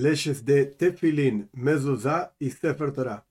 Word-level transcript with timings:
Leyes 0.00 0.46
de 0.46 0.64
Tefilin, 0.64 1.50
Mezuzah 1.52 2.32
y 2.38 2.50
Sefer 2.50 2.90
Torah. 2.92 3.26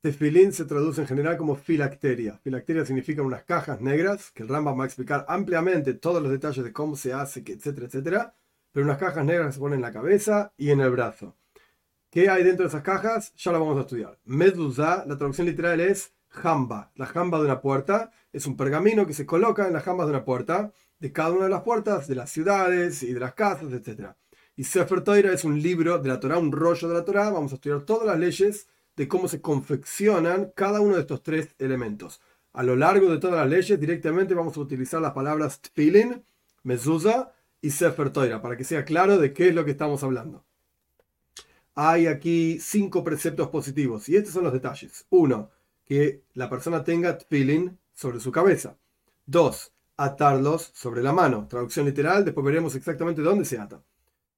Tefilin 0.00 0.52
se 0.52 0.64
traduce 0.64 1.00
en 1.00 1.06
general 1.06 1.36
como 1.36 1.54
filacteria. 1.54 2.38
Filacteria 2.42 2.84
significa 2.84 3.22
unas 3.22 3.44
cajas 3.44 3.80
negras, 3.80 4.32
que 4.32 4.42
el 4.42 4.48
Rambam 4.48 4.78
va 4.78 4.82
a 4.82 4.86
explicar 4.86 5.24
ampliamente 5.28 5.94
todos 5.94 6.20
los 6.20 6.32
detalles 6.32 6.64
de 6.64 6.72
cómo 6.72 6.96
se 6.96 7.12
hace, 7.12 7.44
etcétera, 7.46 7.86
etcétera. 7.86 8.34
Pero 8.72 8.84
unas 8.84 8.98
cajas 8.98 9.24
negras 9.24 9.54
se 9.54 9.60
ponen 9.60 9.78
en 9.78 9.82
la 9.82 9.92
cabeza 9.92 10.52
y 10.56 10.70
en 10.70 10.80
el 10.80 10.90
brazo. 10.90 11.36
¿Qué 12.10 12.28
hay 12.28 12.42
dentro 12.42 12.64
de 12.64 12.68
esas 12.68 12.82
cajas? 12.82 13.32
Ya 13.36 13.52
lo 13.52 13.60
vamos 13.60 13.78
a 13.78 13.82
estudiar. 13.82 14.18
Mezuzah, 14.24 15.04
la 15.06 15.16
traducción 15.16 15.46
literal 15.46 15.78
es 15.78 16.14
jamba. 16.30 16.90
La 16.96 17.06
jamba 17.06 17.38
de 17.38 17.44
una 17.44 17.60
puerta 17.60 18.10
es 18.32 18.44
un 18.46 18.56
pergamino 18.56 19.06
que 19.06 19.14
se 19.14 19.24
coloca 19.24 19.68
en 19.68 19.72
las 19.72 19.84
jambas 19.84 20.08
de 20.08 20.14
una 20.14 20.24
puerta, 20.24 20.72
de 20.98 21.12
cada 21.12 21.30
una 21.30 21.44
de 21.44 21.50
las 21.50 21.62
puertas, 21.62 22.08
de 22.08 22.16
las 22.16 22.30
ciudades 22.30 23.04
y 23.04 23.12
de 23.12 23.20
las 23.20 23.34
casas, 23.34 23.72
etcétera. 23.72 24.16
Y 24.58 24.64
Sefer 24.64 25.02
Torah 25.02 25.32
es 25.32 25.44
un 25.44 25.62
libro 25.62 26.00
de 26.00 26.08
la 26.08 26.18
Torah, 26.18 26.36
un 26.36 26.50
rollo 26.50 26.88
de 26.88 26.94
la 26.94 27.04
Torah. 27.04 27.30
Vamos 27.30 27.52
a 27.52 27.54
estudiar 27.54 27.82
todas 27.82 28.08
las 28.08 28.18
leyes 28.18 28.66
de 28.96 29.06
cómo 29.06 29.28
se 29.28 29.40
confeccionan 29.40 30.50
cada 30.56 30.80
uno 30.80 30.96
de 30.96 31.02
estos 31.02 31.22
tres 31.22 31.54
elementos. 31.60 32.20
A 32.54 32.64
lo 32.64 32.74
largo 32.74 33.08
de 33.08 33.18
todas 33.18 33.36
las 33.36 33.48
leyes, 33.48 33.78
directamente 33.78 34.34
vamos 34.34 34.56
a 34.56 34.60
utilizar 34.60 35.00
las 35.00 35.12
palabras 35.12 35.60
tefilin, 35.60 36.24
mezuzah 36.64 37.32
y 37.62 37.70
Sefer 37.70 38.10
Torah, 38.10 38.42
para 38.42 38.56
que 38.56 38.64
sea 38.64 38.84
claro 38.84 39.16
de 39.18 39.32
qué 39.32 39.50
es 39.50 39.54
lo 39.54 39.64
que 39.64 39.70
estamos 39.70 40.02
hablando. 40.02 40.44
Hay 41.76 42.08
aquí 42.08 42.58
cinco 42.58 43.04
preceptos 43.04 43.50
positivos, 43.50 44.08
y 44.08 44.16
estos 44.16 44.34
son 44.34 44.42
los 44.42 44.52
detalles. 44.52 45.06
Uno, 45.10 45.50
que 45.84 46.24
la 46.34 46.50
persona 46.50 46.82
tenga 46.82 47.16
tefilin 47.16 47.78
sobre 47.94 48.18
su 48.18 48.32
cabeza. 48.32 48.76
Dos, 49.24 49.70
atarlos 49.96 50.72
sobre 50.74 51.04
la 51.04 51.12
mano. 51.12 51.46
Traducción 51.48 51.86
literal, 51.86 52.24
después 52.24 52.44
veremos 52.44 52.74
exactamente 52.74 53.22
dónde 53.22 53.44
se 53.44 53.56
ata. 53.56 53.80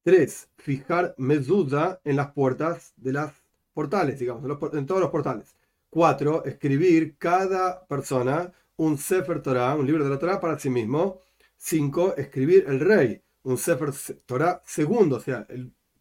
3. 0.02 0.48
Fijar 0.56 1.14
mezuzah 1.18 2.00
en 2.04 2.16
las 2.16 2.32
puertas 2.32 2.94
de 2.96 3.12
las 3.12 3.32
portales, 3.74 4.18
digamos, 4.18 4.44
en 4.72 4.86
todos 4.86 5.00
los 5.00 5.10
portales. 5.10 5.56
4. 5.90 6.44
Escribir 6.44 7.16
cada 7.18 7.86
persona 7.86 8.52
un 8.76 8.96
Sefer 8.96 9.42
Torah, 9.42 9.74
un 9.76 9.86
libro 9.86 10.04
de 10.04 10.10
la 10.10 10.18
Torah 10.18 10.40
para 10.40 10.58
sí 10.58 10.70
mismo. 10.70 11.20
5. 11.58 12.14
Escribir 12.16 12.64
el 12.68 12.80
rey, 12.80 13.20
un 13.42 13.58
Sefer 13.58 13.90
Torah 14.24 14.62
segundo, 14.64 15.16
o 15.16 15.20
sea, 15.20 15.46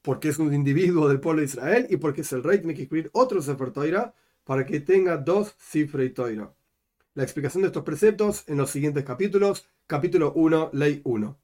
porque 0.02 0.30
es 0.30 0.39
un 0.39 0.53
individuo 0.53 1.09
del 1.09 1.20
pueblo 1.20 1.42
de 1.42 1.47
Israel 1.47 1.88
y 1.89 1.97
porque 1.97 2.22
es 2.22 2.31
el 2.31 2.44
rey, 2.44 2.59
tiene 2.59 2.75
que 2.75 2.83
escribir 2.83 3.09
otro 3.14 3.42
Sefer 3.42 3.72
Torah 3.72 4.14
para 4.45 4.66
que 4.66 4.80
tenga 4.80 5.17
dos 5.17 5.55
Sifrei 5.59 6.11
Torah. 6.11 6.53
La 7.16 7.23
explicación 7.23 7.64
de 7.64 7.67
estos 7.67 7.83
preceptos 7.83 8.44
en 8.47 8.58
los 8.58 8.70
siguientes 8.70 9.03
capítulos. 9.03 9.67
Capítulo 9.88 10.31
1, 10.33 10.70
Ley 10.73 11.02
1 11.03 11.38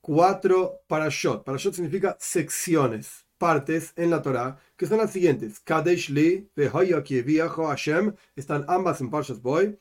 cuatro 0.00 0.82
parashot. 0.86 1.44
Parashot 1.44 1.74
significa 1.74 2.16
secciones, 2.18 3.26
partes 3.38 3.92
en 3.96 4.10
la 4.10 4.22
Torah, 4.22 4.58
que 4.76 4.86
son 4.86 4.98
las 4.98 5.12
siguientes. 5.12 5.60
Kadesh 5.60 6.10
li 6.10 6.48
Hashem, 6.56 8.14
están 8.36 8.64
ambas 8.68 9.00
en 9.00 9.10
Parshas 9.10 9.40
Boy. 9.40 9.78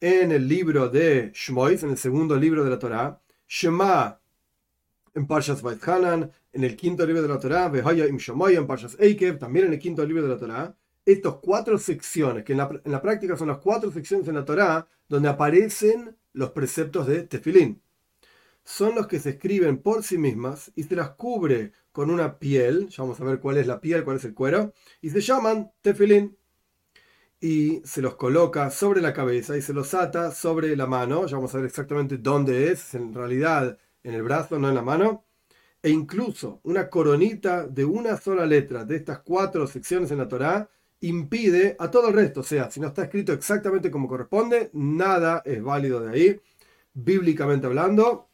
En 0.00 0.32
el 0.32 0.48
libro 0.48 0.88
de 0.88 1.30
Shmois, 1.32 1.82
en 1.84 1.90
el 1.90 1.98
segundo 1.98 2.36
libro 2.36 2.64
de 2.64 2.70
la 2.70 2.78
Torah. 2.78 3.20
Shema 3.46 4.20
en 5.14 5.26
Parshas 5.26 5.62
Hanan, 5.86 6.32
en 6.52 6.64
el 6.64 6.76
quinto 6.76 7.06
libro 7.06 7.22
de 7.22 7.28
la 7.28 7.38
Torah. 7.38 7.68
Vehoya 7.68 8.06
im 8.06 8.18
en 8.18 8.66
Parshas 8.66 8.96
Eikev, 8.98 9.38
también 9.38 9.66
en 9.66 9.74
el 9.74 9.78
quinto 9.78 10.04
libro 10.04 10.22
de 10.22 10.28
la 10.28 10.38
Torah. 10.38 10.76
Estas 11.04 11.34
cuatro 11.34 11.78
secciones, 11.78 12.44
que 12.44 12.52
en 12.52 12.58
la, 12.58 12.70
en 12.84 12.92
la 12.92 13.02
práctica 13.02 13.36
son 13.36 13.48
las 13.48 13.58
cuatro 13.58 13.90
secciones 13.90 14.26
en 14.28 14.36
la 14.36 14.44
Torah, 14.44 14.86
donde 15.08 15.28
aparecen 15.28 16.16
los 16.32 16.50
preceptos 16.50 17.06
de 17.06 17.22
Tefilín 17.22 17.82
son 18.64 18.94
los 18.94 19.06
que 19.06 19.18
se 19.18 19.30
escriben 19.30 19.78
por 19.78 20.02
sí 20.02 20.18
mismas 20.18 20.72
y 20.74 20.84
se 20.84 20.96
las 20.96 21.10
cubre 21.10 21.72
con 21.90 22.10
una 22.10 22.38
piel, 22.38 22.88
ya 22.88 23.02
vamos 23.02 23.20
a 23.20 23.24
ver 23.24 23.40
cuál 23.40 23.58
es 23.58 23.66
la 23.66 23.80
piel, 23.80 24.04
cuál 24.04 24.16
es 24.16 24.24
el 24.24 24.34
cuero, 24.34 24.72
y 25.00 25.10
se 25.10 25.20
llaman 25.20 25.72
tefilín. 25.82 26.36
Y 27.40 27.82
se 27.84 28.02
los 28.02 28.14
coloca 28.14 28.70
sobre 28.70 29.00
la 29.00 29.12
cabeza 29.12 29.56
y 29.56 29.62
se 29.62 29.72
los 29.72 29.94
ata 29.94 30.30
sobre 30.30 30.76
la 30.76 30.86
mano, 30.86 31.26
ya 31.26 31.36
vamos 31.36 31.52
a 31.54 31.58
ver 31.58 31.66
exactamente 31.66 32.18
dónde 32.18 32.70
es, 32.70 32.94
en 32.94 33.12
realidad 33.12 33.78
en 34.04 34.14
el 34.14 34.22
brazo, 34.22 34.58
no 34.58 34.68
en 34.68 34.76
la 34.76 34.82
mano. 34.82 35.24
E 35.82 35.90
incluso 35.90 36.60
una 36.62 36.88
coronita 36.88 37.66
de 37.66 37.84
una 37.84 38.16
sola 38.16 38.46
letra 38.46 38.84
de 38.84 38.96
estas 38.96 39.20
cuatro 39.20 39.66
secciones 39.66 40.12
en 40.12 40.18
la 40.18 40.28
Torá 40.28 40.70
impide 41.00 41.74
a 41.80 41.90
todo 41.90 42.08
el 42.08 42.14
resto. 42.14 42.40
O 42.40 42.44
sea, 42.44 42.70
si 42.70 42.78
no 42.78 42.88
está 42.88 43.04
escrito 43.04 43.32
exactamente 43.32 43.90
como 43.90 44.08
corresponde, 44.08 44.70
nada 44.72 45.42
es 45.44 45.60
válido 45.62 46.00
de 46.00 46.12
ahí, 46.12 46.40
bíblicamente 46.94 47.66
hablando 47.66 48.31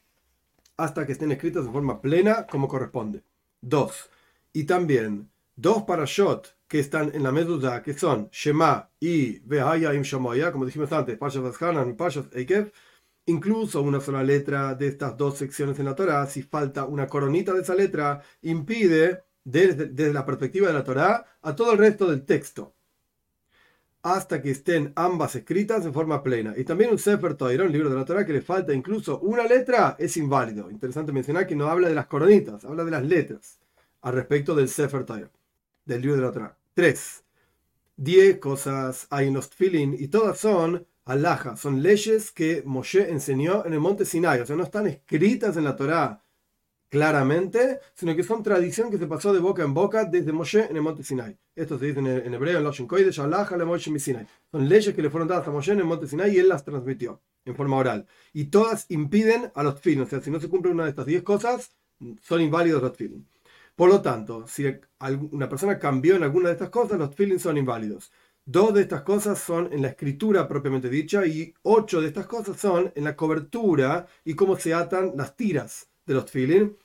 hasta 0.78 1.04
que 1.04 1.12
estén 1.12 1.32
escritos 1.32 1.66
de 1.66 1.72
forma 1.72 2.00
plena 2.00 2.46
como 2.46 2.68
corresponde. 2.68 3.22
Dos. 3.60 4.08
Y 4.54 4.64
también 4.64 5.28
dos 5.56 5.82
parashot 5.82 6.56
que 6.66 6.78
están 6.78 7.10
en 7.14 7.22
la 7.22 7.32
medusa, 7.32 7.82
que 7.82 7.94
son 7.94 8.30
Shema 8.30 8.90
y 9.00 9.40
Vehaya 9.40 9.92
im 9.92 10.02
Shamoya, 10.02 10.52
como 10.52 10.64
dijimos 10.66 10.92
antes, 10.92 11.18
Pashas 11.18 11.60
Hanan 11.60 11.90
y 11.90 11.94
Pashas 11.94 12.26
Eikev, 12.32 12.72
incluso 13.26 13.82
una 13.82 14.00
sola 14.00 14.22
letra 14.22 14.74
de 14.74 14.88
estas 14.88 15.16
dos 15.16 15.36
secciones 15.36 15.78
en 15.78 15.86
la 15.86 15.94
Torah, 15.94 16.26
si 16.26 16.42
falta 16.42 16.84
una 16.84 17.06
coronita 17.06 17.52
de 17.52 17.62
esa 17.62 17.74
letra, 17.74 18.22
impide, 18.42 19.24
desde, 19.44 19.86
desde 19.86 20.12
la 20.12 20.24
perspectiva 20.24 20.68
de 20.68 20.74
la 20.74 20.84
Torah, 20.84 21.26
a 21.42 21.56
todo 21.56 21.72
el 21.72 21.78
resto 21.78 22.08
del 22.10 22.24
texto 22.24 22.74
hasta 24.14 24.40
que 24.42 24.50
estén 24.50 24.92
ambas 24.96 25.34
escritas 25.34 25.84
en 25.84 25.92
forma 25.92 26.22
plena. 26.22 26.54
Y 26.56 26.64
también 26.64 26.90
un 26.90 26.98
Sefer 26.98 27.34
Torah, 27.34 27.64
un 27.64 27.72
libro 27.72 27.90
de 27.90 27.96
la 27.96 28.04
Torah 28.04 28.24
que 28.24 28.32
le 28.32 28.42
falta 28.42 28.72
incluso 28.72 29.20
una 29.20 29.44
letra, 29.44 29.96
es 29.98 30.16
inválido. 30.16 30.70
Interesante 30.70 31.12
mencionar 31.12 31.46
que 31.46 31.56
no 31.56 31.68
habla 31.68 31.88
de 31.88 31.94
las 31.94 32.06
coronitas, 32.06 32.64
habla 32.64 32.84
de 32.84 32.90
las 32.90 33.04
letras 33.04 33.58
al 34.02 34.14
respecto 34.14 34.54
del 34.54 34.68
Sefer 34.68 35.04
Torah, 35.04 35.30
del 35.84 36.02
libro 36.02 36.16
de 36.16 36.22
la 36.22 36.32
Torah. 36.32 36.56
Tres. 36.74 37.24
Diez 37.96 38.38
cosas 38.38 39.06
hay 39.10 39.28
en 39.28 39.34
los 39.34 39.50
tfilin 39.50 39.96
y 39.98 40.08
todas 40.08 40.38
son 40.38 40.86
alhajas, 41.04 41.58
son 41.58 41.82
leyes 41.82 42.30
que 42.30 42.62
Moshe 42.64 43.10
enseñó 43.10 43.64
en 43.64 43.72
el 43.72 43.80
monte 43.80 44.04
Sinai, 44.04 44.40
o 44.40 44.46
sea, 44.46 44.54
no 44.54 44.62
están 44.62 44.86
escritas 44.86 45.56
en 45.56 45.64
la 45.64 45.74
Torah 45.74 46.22
claramente, 46.88 47.80
sino 47.94 48.16
que 48.16 48.22
son 48.22 48.42
tradición 48.42 48.90
que 48.90 48.98
se 48.98 49.06
pasó 49.06 49.32
de 49.32 49.40
boca 49.40 49.62
en 49.62 49.74
boca 49.74 50.04
desde 50.04 50.32
Moshe 50.32 50.66
en 50.70 50.76
el 50.76 50.82
monte 50.82 51.02
Sinai. 51.02 51.38
Esto 51.54 51.78
se 51.78 51.86
dice 51.86 52.00
en, 52.00 52.34
hebreo, 52.34 52.58
en 52.58 52.64
Loshin 52.64 52.86
Koidesh, 52.86 53.18
le 53.18 53.64
Moshe 53.64 53.98
Sinai. 53.98 54.26
Son 54.50 54.68
leyes 54.68 54.94
que 54.94 55.02
le 55.02 55.10
fueron 55.10 55.28
dadas 55.28 55.46
a 55.46 55.50
Moshe 55.50 55.72
en 55.72 55.80
el 55.80 55.84
monte 55.84 56.06
Sinai 56.06 56.34
y 56.34 56.38
él 56.38 56.48
las 56.48 56.64
transmitió 56.64 57.20
en 57.44 57.54
forma 57.54 57.76
oral. 57.76 58.06
Y 58.32 58.46
todas 58.46 58.86
impiden 58.88 59.52
a 59.54 59.62
los 59.62 59.80
tfilin, 59.80 60.02
o 60.02 60.06
sea, 60.06 60.20
si 60.20 60.30
no 60.30 60.40
se 60.40 60.48
cumple 60.48 60.72
una 60.72 60.84
de 60.84 60.90
estas 60.90 61.06
diez 61.06 61.22
cosas, 61.22 61.76
son 62.22 62.40
inválidos 62.40 62.82
los 62.82 62.92
tfilin. 62.92 63.26
Por 63.76 63.90
lo 63.90 64.00
tanto, 64.02 64.46
si 64.46 64.64
una 65.30 65.48
persona 65.48 65.78
cambió 65.78 66.16
en 66.16 66.24
alguna 66.24 66.48
de 66.48 66.54
estas 66.54 66.70
cosas, 66.70 66.98
los 66.98 67.10
tfilin 67.10 67.38
son 67.38 67.58
inválidos. 67.58 68.10
Dos 68.44 68.72
de 68.72 68.80
estas 68.80 69.02
cosas 69.02 69.38
son 69.38 69.70
en 69.72 69.82
la 69.82 69.88
escritura 69.88 70.48
propiamente 70.48 70.88
dicha 70.88 71.26
y 71.26 71.52
ocho 71.62 72.00
de 72.00 72.08
estas 72.08 72.26
cosas 72.26 72.58
son 72.58 72.90
en 72.94 73.04
la 73.04 73.14
cobertura 73.14 74.06
y 74.24 74.34
cómo 74.34 74.56
se 74.56 74.72
atan 74.72 75.12
las 75.16 75.36
tiras 75.36 75.90
de 76.08 76.14
los 76.14 76.26
tfilin. 76.26 76.76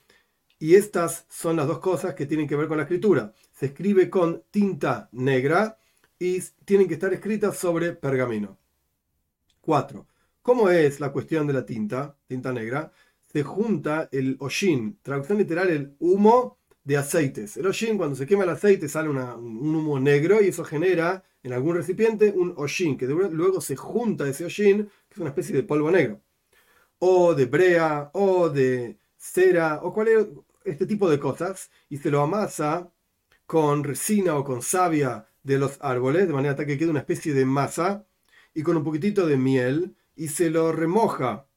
Y 0.59 0.75
estas 0.75 1.25
son 1.29 1.56
las 1.56 1.67
dos 1.67 1.79
cosas 1.79 2.13
que 2.13 2.28
tienen 2.28 2.47
que 2.47 2.56
ver 2.56 2.67
con 2.67 2.78
la 2.78 2.84
escritura. 2.84 3.34
Se 3.51 3.66
escribe 3.67 4.09
con 4.09 4.44
tinta 4.51 5.09
negra 5.11 5.78
y 6.19 6.39
tienen 6.63 6.88
que 6.88 6.94
estar 6.94 7.11
escritas 7.11 7.57
sobre 7.57 7.94
pergamino. 7.94 8.57
4. 9.62 10.07
¿Cómo 10.41 10.69
es 10.69 11.00
la 11.00 11.12
cuestión 11.12 11.47
de 11.47 11.53
la 11.53 11.66
tinta, 11.66 12.16
tinta 12.28 12.53
negra? 12.53 12.91
Se 13.31 13.44
junta 13.44 14.09
el 14.12 14.38
oshin, 14.39 15.00
traducción 15.01 15.38
literal, 15.38 15.69
el 15.69 15.95
humo 16.00 16.59
de 16.83 16.97
aceites. 16.97 17.57
El 17.57 17.67
oshin, 17.67 17.97
cuando 17.97 18.16
se 18.16 18.25
quema 18.25 18.44
el 18.44 18.50
aceite, 18.50 18.88
sale 18.88 19.09
un 19.09 19.17
humo 19.75 20.00
negro 20.00 20.41
y 20.41 20.50
eso 20.50 20.63
genera 20.63 21.23
en 21.41 21.53
algún 21.53 21.75
recipiente 21.75 22.31
un 22.31 22.53
oshin, 22.57 22.97
que 22.97 23.06
luego 23.06 23.59
se 23.59 23.75
junta 23.75 24.28
ese 24.28 24.45
oshin, 24.45 24.85
que 24.85 25.13
es 25.13 25.17
una 25.17 25.29
especie 25.29 25.56
de 25.56 25.63
polvo 25.63 25.91
negro. 25.91 26.22
O 27.00 27.33
de 27.33 27.45
brea, 27.45 28.12
o 28.13 28.50
de 28.50 28.98
cera 29.24 29.80
o 29.81 29.94
cualquier 29.94 30.30
este 30.66 30.86
tipo 30.86 31.10
de 31.10 31.18
cosas 31.18 31.72
y 31.90 31.98
se 31.98 32.12
lo 32.12 32.22
amasa 32.22 32.92
con 33.46 33.84
resina 33.84 34.36
o 34.36 34.44
con 34.44 34.62
savia 34.62 35.28
de 35.44 35.58
los 35.58 35.78
árboles, 35.81 36.28
de 36.28 36.34
manera 36.34 36.56
que 36.56 36.78
quede 36.78 36.90
una 36.90 37.00
especie 37.00 37.34
de 37.34 37.46
masa 37.46 38.06
y 38.54 38.64
con 38.64 38.75
un 38.75 38.84
poquitito 38.84 39.25
de 39.25 39.38
miel 39.38 39.96
y 40.16 40.28
se 40.28 40.50
lo 40.50 40.72
remoja 40.72 41.48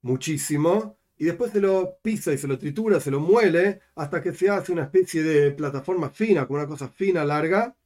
muchísimo 0.00 0.96
y 1.18 1.26
después 1.26 1.52
se 1.52 1.60
lo 1.60 1.98
pisa 2.02 2.32
y 2.32 2.38
se 2.38 2.48
lo 2.48 2.58
tritura, 2.58 2.98
se 2.98 3.10
lo 3.10 3.20
muele 3.20 3.80
hasta 3.94 4.22
que 4.22 4.32
se 4.32 4.48
hace 4.48 4.72
una 4.72 4.84
especie 4.84 5.22
de 5.22 5.50
plataforma 5.52 6.10
fina, 6.10 6.46
con 6.46 6.56
una 6.56 6.66
cosa 6.66 6.88
fina, 6.88 7.24
larga, 7.24 7.76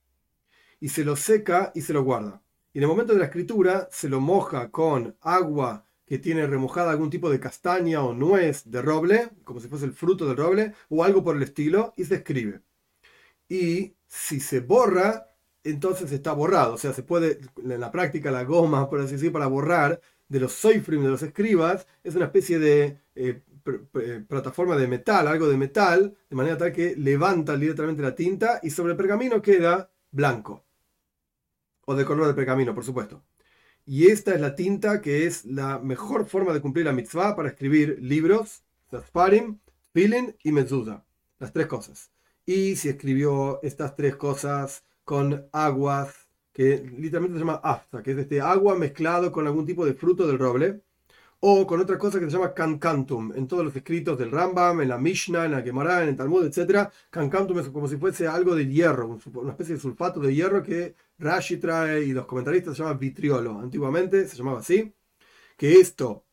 y 0.80 0.88
se 0.88 1.04
lo 1.04 1.16
seca 1.16 1.72
y 1.74 1.82
se 1.82 1.92
lo 1.92 2.02
guarda. 2.04 2.42
Y 2.72 2.78
en 2.78 2.84
el 2.84 2.88
momento 2.88 3.12
de 3.12 3.18
la 3.18 3.26
escritura 3.26 3.88
se 3.90 4.08
lo 4.08 4.20
moja 4.20 4.70
con 4.70 5.16
agua 5.20 5.85
que 6.06 6.18
tiene 6.18 6.46
remojada 6.46 6.92
algún 6.92 7.10
tipo 7.10 7.30
de 7.30 7.40
castaña 7.40 8.02
o 8.02 8.14
nuez 8.14 8.62
de 8.70 8.80
roble, 8.82 9.30
como 9.44 9.60
si 9.60 9.68
fuese 9.68 9.86
el 9.86 9.92
fruto 9.92 10.26
del 10.26 10.36
roble, 10.36 10.74
o 10.88 11.04
algo 11.04 11.24
por 11.24 11.36
el 11.36 11.42
estilo, 11.42 11.94
y 11.96 12.04
se 12.04 12.16
escribe. 12.16 12.62
Y 13.48 13.96
si 14.06 14.40
se 14.40 14.60
borra, 14.60 15.34
entonces 15.64 16.12
está 16.12 16.32
borrado. 16.32 16.74
O 16.74 16.78
sea, 16.78 16.92
se 16.92 17.02
puede, 17.02 17.40
en 17.56 17.80
la 17.80 17.90
práctica, 17.90 18.30
la 18.30 18.44
goma, 18.44 18.88
por 18.88 19.00
así 19.00 19.14
decir, 19.14 19.32
para 19.32 19.46
borrar 19.48 20.00
de 20.28 20.40
los 20.40 20.52
soifrim, 20.52 21.02
de 21.02 21.10
los 21.10 21.22
escribas, 21.22 21.86
es 22.04 22.14
una 22.14 22.26
especie 22.26 22.58
de 22.58 23.00
eh, 23.14 23.42
plataforma 24.28 24.76
de 24.76 24.86
metal, 24.88 25.26
algo 25.28 25.48
de 25.48 25.56
metal, 25.56 26.16
de 26.28 26.36
manera 26.36 26.56
tal 26.58 26.72
que 26.72 26.94
levanta 26.96 27.56
literalmente 27.56 28.02
la 28.02 28.14
tinta 28.14 28.60
y 28.62 28.70
sobre 28.70 28.92
el 28.92 28.96
pergamino 28.96 29.42
queda 29.42 29.90
blanco. 30.10 30.64
O 31.86 31.94
de 31.94 32.04
color 32.04 32.26
de 32.28 32.34
pergamino, 32.34 32.74
por 32.74 32.84
supuesto. 32.84 33.22
Y 33.88 34.08
esta 34.08 34.34
es 34.34 34.40
la 34.40 34.56
tinta 34.56 35.00
que 35.00 35.26
es 35.26 35.44
la 35.44 35.78
mejor 35.78 36.26
forma 36.26 36.52
de 36.52 36.60
cumplir 36.60 36.86
la 36.86 36.92
mitzvah 36.92 37.36
para 37.36 37.50
escribir 37.50 37.98
libros, 38.02 38.64
Zasparim, 38.90 39.60
Filin 39.92 40.34
y 40.42 40.50
Mezuzah. 40.50 41.04
Las 41.38 41.52
tres 41.52 41.68
cosas. 41.68 42.10
Y 42.44 42.74
si 42.74 42.88
escribió 42.88 43.60
estas 43.62 43.94
tres 43.94 44.16
cosas 44.16 44.84
con 45.04 45.48
aguas, 45.52 46.28
que 46.52 46.78
literalmente 46.98 47.38
se 47.38 47.44
llama 47.44 47.60
afta, 47.62 48.02
que 48.02 48.10
es 48.10 48.18
este 48.18 48.40
agua 48.40 48.74
mezclado 48.74 49.30
con 49.30 49.46
algún 49.46 49.66
tipo 49.66 49.86
de 49.86 49.94
fruto 49.94 50.26
del 50.26 50.38
roble, 50.38 50.80
o 51.38 51.64
con 51.64 51.80
otra 51.80 51.96
cosa 51.96 52.18
que 52.18 52.26
se 52.26 52.32
llama 52.32 52.54
cancantum. 52.54 53.32
En 53.36 53.46
todos 53.46 53.64
los 53.64 53.76
escritos 53.76 54.18
del 54.18 54.32
Rambam, 54.32 54.80
en 54.80 54.88
la 54.88 54.98
Mishnah, 54.98 55.44
en 55.44 55.52
la 55.52 55.62
Gemara, 55.62 56.02
en 56.02 56.08
el 56.08 56.16
Talmud, 56.16 56.44
etc. 56.44 56.88
Cancantum 57.10 57.60
es 57.60 57.68
como 57.68 57.86
si 57.86 57.96
fuese 57.96 58.26
algo 58.26 58.56
de 58.56 58.66
hierro, 58.66 59.18
una 59.34 59.52
especie 59.52 59.76
de 59.76 59.80
sulfato 59.80 60.18
de 60.18 60.34
hierro 60.34 60.62
que 60.62 60.96
Rashi 61.18 61.56
trae 61.56 62.02
y 62.02 62.12
los 62.12 62.26
comentaristas 62.26 62.76
se 62.76 62.82
llama 62.82 62.94
vitriolo. 62.94 63.58
Antiguamente 63.58 64.26
se 64.28 64.36
llamaba 64.36 64.60
así. 64.60 64.92
Que 65.56 65.74
esto 65.74 66.24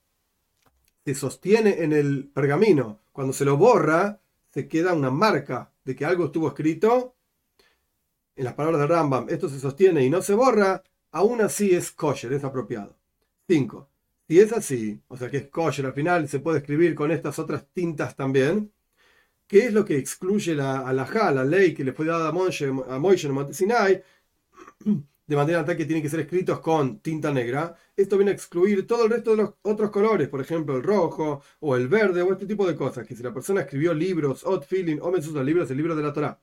se 1.05 1.15
sostiene 1.15 1.83
en 1.83 1.93
el 1.93 2.29
pergamino. 2.33 2.99
Cuando 3.11 3.33
se 3.33 3.45
lo 3.45 3.57
borra, 3.57 4.19
se 4.49 4.67
queda 4.67 4.93
una 4.93 5.11
marca 5.11 5.71
de 5.83 5.95
que 5.95 6.05
algo 6.05 6.25
estuvo 6.25 6.47
escrito. 6.47 7.15
En 8.35 8.45
las 8.45 8.53
palabras 8.53 8.81
del 8.81 8.89
Rambam, 8.89 9.27
esto 9.29 9.47
se 9.47 9.59
sostiene 9.59 10.03
y 10.03 10.09
no 10.09 10.21
se 10.21 10.33
borra, 10.33 10.81
aún 11.11 11.41
así 11.41 11.75
es 11.75 11.91
kosher, 11.91 12.33
es 12.33 12.43
apropiado. 12.43 12.97
5 13.47 13.89
si 14.27 14.39
es 14.39 14.51
así, 14.53 15.01
o 15.09 15.17
sea 15.17 15.29
que 15.29 15.37
es 15.37 15.47
kosher 15.49 15.85
al 15.85 15.93
final, 15.93 16.27
se 16.27 16.39
puede 16.39 16.59
escribir 16.59 16.95
con 16.95 17.11
estas 17.11 17.39
otras 17.39 17.67
tintas 17.73 18.15
también. 18.15 18.71
¿Qué 19.47 19.67
es 19.67 19.73
lo 19.73 19.85
que 19.85 19.97
excluye 19.97 20.55
la 20.55 20.79
alajá, 20.87 21.31
la 21.31 21.45
ley 21.45 21.73
que 21.73 21.83
le 21.83 21.93
fue 21.93 22.05
dada 22.05 22.29
a 22.29 22.47
en 22.59 22.77
el 22.97 23.33
Monte 23.33 23.53
Sinai? 23.53 24.03
De 25.25 25.37
manera 25.37 25.63
tal 25.63 25.77
que 25.77 25.85
tienen 25.85 26.03
que 26.03 26.09
ser 26.09 26.19
escritos 26.19 26.59
con 26.59 26.99
tinta 26.99 27.31
negra. 27.31 27.73
Esto 27.95 28.17
viene 28.17 28.31
a 28.31 28.33
excluir 28.33 28.85
todo 28.85 29.05
el 29.05 29.09
resto 29.09 29.31
de 29.31 29.37
los 29.37 29.53
otros 29.61 29.89
colores, 29.89 30.27
por 30.27 30.41
ejemplo, 30.41 30.75
el 30.75 30.83
rojo 30.83 31.41
o 31.61 31.77
el 31.77 31.87
verde 31.87 32.21
o 32.21 32.33
este 32.33 32.45
tipo 32.45 32.67
de 32.67 32.75
cosas. 32.75 33.07
Que 33.07 33.15
si 33.15 33.23
la 33.23 33.33
persona 33.33 33.61
escribió 33.61 33.93
libros, 33.93 34.43
Odd 34.45 34.63
Feeling 34.63 34.97
o 35.01 35.09
los 35.09 35.45
libros, 35.45 35.71
el 35.71 35.77
libro 35.77 35.95
de 35.95 36.03
la 36.03 36.11
Torah, 36.11 36.41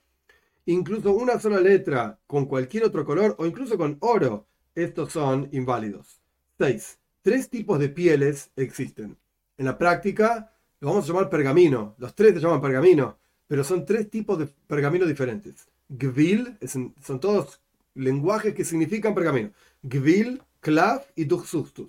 incluso 0.64 1.12
una 1.12 1.38
sola 1.38 1.60
letra 1.60 2.18
con 2.26 2.46
cualquier 2.46 2.84
otro 2.84 3.04
color 3.04 3.36
o 3.38 3.44
incluso 3.44 3.76
con 3.76 3.98
oro, 4.00 4.48
estos 4.74 5.12
son 5.12 5.48
inválidos. 5.52 6.22
6 6.58 7.00
tres 7.22 7.50
tipos 7.50 7.78
de 7.78 7.88
pieles 7.88 8.50
existen. 8.56 9.16
En 9.58 9.66
la 9.66 9.76
práctica 9.76 10.52
lo 10.80 10.88
vamos 10.88 11.04
a 11.04 11.08
llamar 11.08 11.30
pergamino. 11.30 11.94
Los 11.98 12.14
tres 12.14 12.34
se 12.34 12.40
llaman 12.40 12.60
pergamino, 12.60 13.18
pero 13.46 13.64
son 13.64 13.84
tres 13.84 14.08
tipos 14.10 14.38
de 14.38 14.46
pergamino 14.46 15.06
diferentes. 15.06 15.68
Gvil, 15.88 16.56
son 16.66 17.20
todos 17.20 17.60
lenguajes 17.94 18.54
que 18.54 18.64
significan 18.64 19.14
pergamino. 19.14 19.52
Gvil, 19.82 20.42
Klav 20.60 21.04
y 21.14 21.24
Duxustus. 21.24 21.88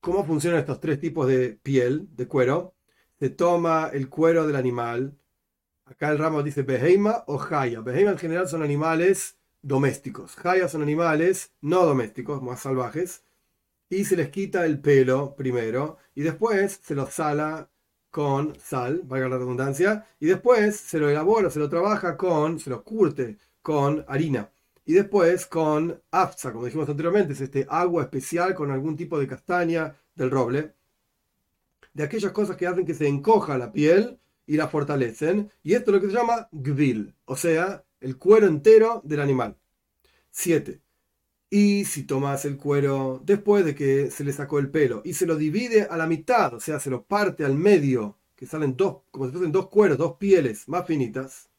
¿Cómo 0.00 0.24
funcionan 0.24 0.60
estos 0.60 0.80
tres 0.80 1.00
tipos 1.00 1.26
de 1.26 1.58
piel, 1.62 2.08
de 2.14 2.28
cuero? 2.28 2.74
Se 3.18 3.30
toma 3.30 3.90
el 3.92 4.08
cuero 4.08 4.46
del 4.46 4.56
animal. 4.56 5.18
Acá 5.84 6.10
el 6.10 6.18
ramo 6.18 6.42
dice 6.42 6.62
Beheima 6.62 7.24
o 7.26 7.38
Jaya. 7.38 7.80
Beheima 7.80 8.12
en 8.12 8.18
general 8.18 8.48
son 8.48 8.62
animales 8.62 9.38
domésticos. 9.62 10.36
Jaya 10.36 10.68
son 10.68 10.82
animales 10.82 11.52
no 11.60 11.84
domésticos, 11.84 12.42
más 12.42 12.60
salvajes 12.60 13.24
y 13.90 14.04
se 14.04 14.16
les 14.16 14.30
quita 14.30 14.66
el 14.66 14.80
pelo 14.80 15.34
primero 15.36 15.98
y 16.14 16.22
después 16.22 16.80
se 16.82 16.94
los 16.94 17.12
sala 17.12 17.70
con 18.10 18.58
sal, 18.58 19.02
valga 19.04 19.28
la 19.28 19.38
redundancia, 19.38 20.06
y 20.18 20.26
después 20.26 20.76
se 20.76 20.98
lo 20.98 21.10
elabora, 21.10 21.50
se 21.50 21.58
lo 21.58 21.68
trabaja 21.68 22.16
con, 22.16 22.58
se 22.58 22.70
lo 22.70 22.82
curte 22.82 23.36
con 23.60 24.04
harina. 24.08 24.50
Y 24.88 24.94
después 24.94 25.44
con 25.44 26.02
afza, 26.10 26.50
como 26.50 26.64
dijimos 26.64 26.88
anteriormente, 26.88 27.34
es 27.34 27.42
este 27.42 27.66
agua 27.68 28.04
especial 28.04 28.54
con 28.54 28.70
algún 28.70 28.96
tipo 28.96 29.18
de 29.18 29.26
castaña 29.26 29.94
del 30.14 30.30
roble, 30.30 30.76
de 31.92 32.04
aquellas 32.04 32.32
cosas 32.32 32.56
que 32.56 32.66
hacen 32.66 32.86
que 32.86 32.94
se 32.94 33.06
encoja 33.06 33.58
la 33.58 33.70
piel 33.70 34.18
y 34.46 34.56
la 34.56 34.66
fortalecen. 34.66 35.52
Y 35.62 35.74
esto 35.74 35.90
es 35.90 35.94
lo 35.94 36.00
que 36.00 36.06
se 36.06 36.16
llama 36.16 36.48
gvil, 36.52 37.14
o 37.26 37.36
sea, 37.36 37.84
el 38.00 38.16
cuero 38.16 38.46
entero 38.46 39.02
del 39.04 39.20
animal. 39.20 39.58
7. 40.30 40.80
Y 41.50 41.84
si 41.84 42.04
tomas 42.04 42.46
el 42.46 42.56
cuero 42.56 43.20
después 43.22 43.66
de 43.66 43.74
que 43.74 44.10
se 44.10 44.24
le 44.24 44.32
sacó 44.32 44.58
el 44.58 44.70
pelo 44.70 45.02
y 45.04 45.12
se 45.12 45.26
lo 45.26 45.36
divide 45.36 45.82
a 45.82 45.98
la 45.98 46.06
mitad, 46.06 46.54
o 46.54 46.60
sea, 46.60 46.80
se 46.80 46.88
lo 46.88 47.04
parte 47.04 47.44
al 47.44 47.56
medio, 47.56 48.16
que 48.34 48.46
salen 48.46 48.74
dos, 48.74 49.02
como 49.10 49.26
si 49.26 49.32
fuesen 49.32 49.52
dos 49.52 49.68
cueros, 49.68 49.98
dos 49.98 50.16
pieles 50.16 50.66
más 50.66 50.86
finitas, 50.86 51.50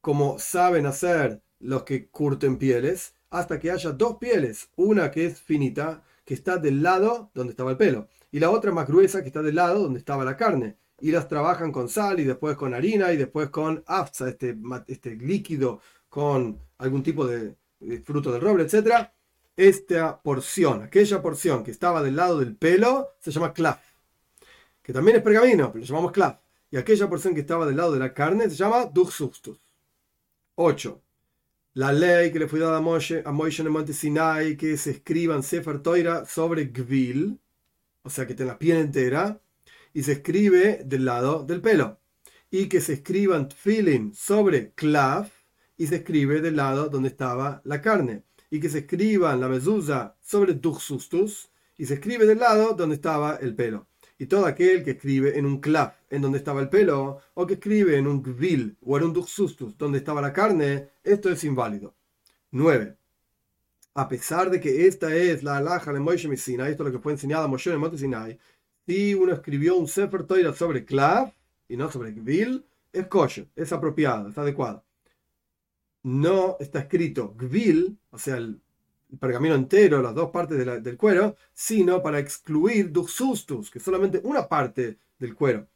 como 0.00 0.40
saben 0.40 0.86
hacer 0.86 1.40
los 1.60 1.84
que 1.84 2.08
curten 2.08 2.56
pieles, 2.56 3.14
hasta 3.30 3.58
que 3.58 3.70
haya 3.70 3.92
dos 3.92 4.16
pieles, 4.16 4.70
una 4.76 5.10
que 5.10 5.26
es 5.26 5.40
finita, 5.40 6.02
que 6.24 6.34
está 6.34 6.58
del 6.58 6.82
lado 6.82 7.30
donde 7.34 7.52
estaba 7.52 7.70
el 7.70 7.76
pelo, 7.76 8.08
y 8.32 8.40
la 8.40 8.50
otra 8.50 8.72
más 8.72 8.86
gruesa 8.86 9.22
que 9.22 9.28
está 9.28 9.42
del 9.42 9.54
lado 9.54 9.82
donde 9.82 9.98
estaba 9.98 10.24
la 10.24 10.36
carne. 10.36 10.76
Y 11.00 11.12
las 11.12 11.28
trabajan 11.28 11.72
con 11.72 11.88
sal 11.88 12.20
y 12.20 12.24
después 12.24 12.56
con 12.56 12.74
harina 12.74 13.12
y 13.12 13.16
después 13.16 13.48
con 13.48 13.82
afza, 13.86 14.28
este, 14.28 14.56
este 14.86 15.16
líquido 15.16 15.80
con 16.08 16.58
algún 16.78 17.02
tipo 17.02 17.26
de, 17.26 17.54
fruto 18.04 18.30
del 18.32 18.42
roble, 18.42 18.64
etc. 18.64 19.08
Esta 19.56 20.20
porción, 20.20 20.82
aquella 20.82 21.22
porción 21.22 21.64
que 21.64 21.70
estaba 21.70 22.02
del 22.02 22.16
lado 22.16 22.38
del 22.38 22.54
pelo, 22.54 23.08
se 23.18 23.30
llama 23.30 23.52
clav, 23.52 23.78
que 24.82 24.92
también 24.92 25.16
es 25.16 25.22
pergamino, 25.22 25.72
pero 25.72 25.80
lo 25.80 25.86
llamamos 25.86 26.12
clav. 26.12 26.38
Y 26.70 26.76
aquella 26.76 27.08
porción 27.08 27.34
que 27.34 27.40
estaba 27.40 27.66
del 27.66 27.76
lado 27.76 27.92
de 27.92 27.98
la 27.98 28.14
carne 28.14 28.48
se 28.48 28.56
llama 28.56 28.84
duxustus. 28.86 29.60
8. 30.54 31.00
La 31.74 31.92
ley 31.92 32.32
que 32.32 32.40
le 32.40 32.48
fue 32.48 32.58
dada 32.58 32.78
a 32.78 32.80
Moshe, 32.80 33.22
a 33.24 33.30
en 33.30 33.66
el 33.66 33.70
monte 33.70 33.92
Sinai, 33.92 34.56
que 34.56 34.76
se 34.76 34.90
escriba 34.90 35.36
en 35.36 35.44
Sefer 35.44 35.80
Toira 35.80 36.26
sobre 36.26 36.64
Gvil, 36.64 37.38
o 38.02 38.10
sea 38.10 38.26
que 38.26 38.34
tiene 38.34 38.50
la 38.50 38.58
piel 38.58 38.78
entera, 38.78 39.40
y 39.94 40.02
se 40.02 40.12
escribe 40.12 40.82
del 40.84 41.04
lado 41.04 41.44
del 41.44 41.60
pelo. 41.60 42.00
Y 42.50 42.68
que 42.68 42.80
se 42.80 42.94
escriban 42.94 43.48
Tfilin 43.48 44.12
sobre 44.14 44.72
Clav, 44.72 45.30
y 45.76 45.86
se 45.86 45.96
escribe 45.96 46.40
del 46.40 46.56
lado 46.56 46.88
donde 46.88 47.08
estaba 47.08 47.62
la 47.64 47.80
carne. 47.80 48.24
Y 48.50 48.58
que 48.58 48.68
se 48.68 48.80
escriba 48.80 49.32
en 49.32 49.40
la 49.40 49.48
mezuzá 49.48 50.16
sobre 50.20 50.54
duxustus 50.54 51.50
y 51.78 51.86
se 51.86 51.94
escribe 51.94 52.26
del 52.26 52.40
lado 52.40 52.74
donde 52.74 52.96
estaba 52.96 53.36
el 53.36 53.54
pelo. 53.54 53.86
Y 54.20 54.26
todo 54.26 54.44
aquel 54.44 54.84
que 54.84 54.90
escribe 54.92 55.38
en 55.38 55.46
un 55.46 55.60
clav 55.60 55.94
en 56.10 56.20
donde 56.20 56.36
estaba 56.36 56.60
el 56.60 56.68
pelo, 56.68 57.20
o 57.32 57.46
que 57.46 57.54
escribe 57.54 57.96
en 57.96 58.06
un 58.06 58.22
gvil 58.22 58.76
o 58.84 58.98
en 58.98 59.04
un 59.04 59.12
duxustus 59.14 59.78
donde 59.78 59.96
estaba 59.96 60.20
la 60.20 60.30
carne, 60.30 60.90
esto 61.02 61.30
es 61.30 61.42
inválido. 61.42 61.94
9. 62.50 62.98
A 63.94 64.08
pesar 64.08 64.50
de 64.50 64.60
que 64.60 64.86
esta 64.86 65.16
es 65.16 65.42
la 65.42 65.56
alhaja 65.56 65.90
de 65.94 66.00
Moshe 66.00 66.36
Sinai, 66.36 66.72
esto 66.72 66.82
es 66.82 66.92
lo 66.92 66.98
que 66.98 67.02
fue 67.02 67.12
enseñado 67.12 67.44
a 67.44 67.48
Moshe 67.48 67.70
en 67.70 67.74
el 67.74 67.80
monte 67.80 67.96
Sinai, 67.96 68.38
si 68.86 69.14
uno 69.14 69.32
escribió 69.32 69.76
un 69.76 69.88
Sefer 69.88 70.24
Torah 70.24 70.52
sobre 70.52 70.84
clav 70.84 71.32
y 71.66 71.78
no 71.78 71.90
sobre 71.90 72.12
gvil, 72.12 72.66
es 72.92 73.06
kosher, 73.06 73.48
es 73.56 73.72
apropiado, 73.72 74.28
es 74.28 74.36
adecuado 74.36 74.84
no 76.02 76.56
está 76.60 76.80
escrito 76.80 77.34
gvil, 77.36 77.98
o 78.10 78.18
sea, 78.18 78.36
el, 78.36 78.60
pergamino 79.18 79.54
entero, 79.54 80.02
las 80.02 80.14
dos 80.14 80.30
partes 80.30 80.58
del 80.58 80.96
cuero, 80.96 81.36
sino 81.52 82.02
para 82.02 82.18
excluir 82.18 82.92
duxustus, 82.92 83.70
que 83.70 83.78
es 83.78 83.84
solamente 83.84 84.20
una 84.24 84.48
parte 84.48 84.98
del 85.18 85.34
cuero. 85.34 85.66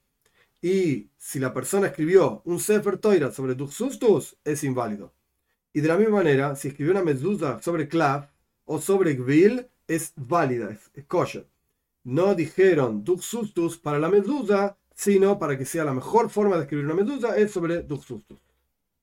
Y 0.63 1.11
si 1.19 1.39
la 1.39 1.53
persona 1.53 1.89
escribió 1.89 2.43
un 2.45 2.59
Sefer 2.59 2.99
Toira 2.99 3.31
sobre 3.31 3.55
duxustus, 3.55 4.37
es 4.45 4.65
inválido. 4.65 5.13
Y 5.73 5.81
de 5.81 5.89
la 5.89 5.97
misma 5.97 6.17
manera, 6.17 6.57
si 6.57 6.69
escribió 6.69 6.93
una 6.93 7.03
mezuzah 7.03 7.61
sobre 7.61 7.89
clav 7.89 8.31
o 8.65 8.81
sobre 8.81 9.15
gvil, 9.15 9.67
es 9.87 10.13
válida, 10.17 10.71
es, 10.71 11.05
kosher. 11.05 11.47
No 12.05 12.35
dijeron 12.35 13.05
duxustus 13.05 13.77
para 13.77 13.99
la 13.99 14.09
mezuzah, 14.09 14.77
sino 14.95 15.39
para 15.39 15.59
que 15.59 15.65
sea 15.65 15.85
la 15.85 15.93
mejor 15.93 16.31
forma 16.31 16.57
de 16.57 16.63
escribir 16.63 16.87
una 16.87 16.95
mezuzah, 16.95 17.37
es 17.37 17.51
sobre 17.51 17.83
duxustus. 17.83 18.41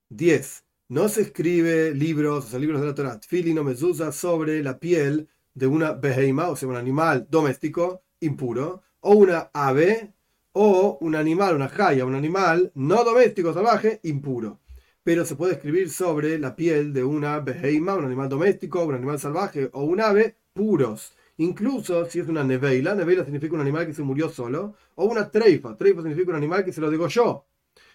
10 0.09 0.63
no 0.91 1.07
se 1.07 1.21
escribe 1.21 1.95
libros, 1.95 2.47
o 2.47 2.49
sea, 2.49 2.59
libros 2.59 2.81
de 2.81 2.87
la 2.87 2.93
Torah, 2.93 3.17
tfilin 3.17 3.57
o 3.59 3.63
mezuzah, 3.63 4.11
sobre 4.11 4.61
la 4.61 4.77
piel 4.77 5.29
de 5.53 5.65
una 5.65 5.93
beheima, 5.93 6.49
o 6.49 6.57
sea, 6.57 6.67
un 6.67 6.75
animal 6.75 7.27
doméstico 7.29 8.01
impuro, 8.19 8.81
o 8.99 9.13
una 9.13 9.49
ave, 9.53 10.13
o 10.51 10.97
un 10.99 11.15
animal, 11.15 11.55
una 11.55 11.69
jaya, 11.69 12.05
un 12.05 12.13
animal 12.13 12.73
no 12.75 13.05
doméstico, 13.05 13.53
salvaje, 13.53 14.01
impuro. 14.03 14.59
Pero 15.01 15.23
se 15.23 15.37
puede 15.37 15.53
escribir 15.53 15.89
sobre 15.89 16.37
la 16.37 16.57
piel 16.57 16.91
de 16.91 17.05
una 17.05 17.39
beheima, 17.39 17.95
un 17.95 18.03
animal 18.03 18.27
doméstico, 18.27 18.83
un 18.83 18.95
animal 18.95 19.17
salvaje, 19.17 19.69
o 19.71 19.83
un 19.85 20.01
ave, 20.01 20.35
puros. 20.51 21.13
Incluso 21.37 22.05
si 22.09 22.19
es 22.19 22.27
una 22.27 22.43
neveila, 22.43 22.95
neveila 22.95 23.23
significa 23.23 23.55
un 23.55 23.61
animal 23.61 23.87
que 23.87 23.93
se 23.93 24.03
murió 24.03 24.27
solo, 24.27 24.75
o 24.95 25.05
una 25.05 25.31
treifa, 25.31 25.77
treifa 25.77 26.01
significa 26.01 26.31
un 26.31 26.35
animal 26.35 26.65
que 26.65 26.73
se 26.73 26.81
lo 26.81 26.91
degolló 26.91 27.45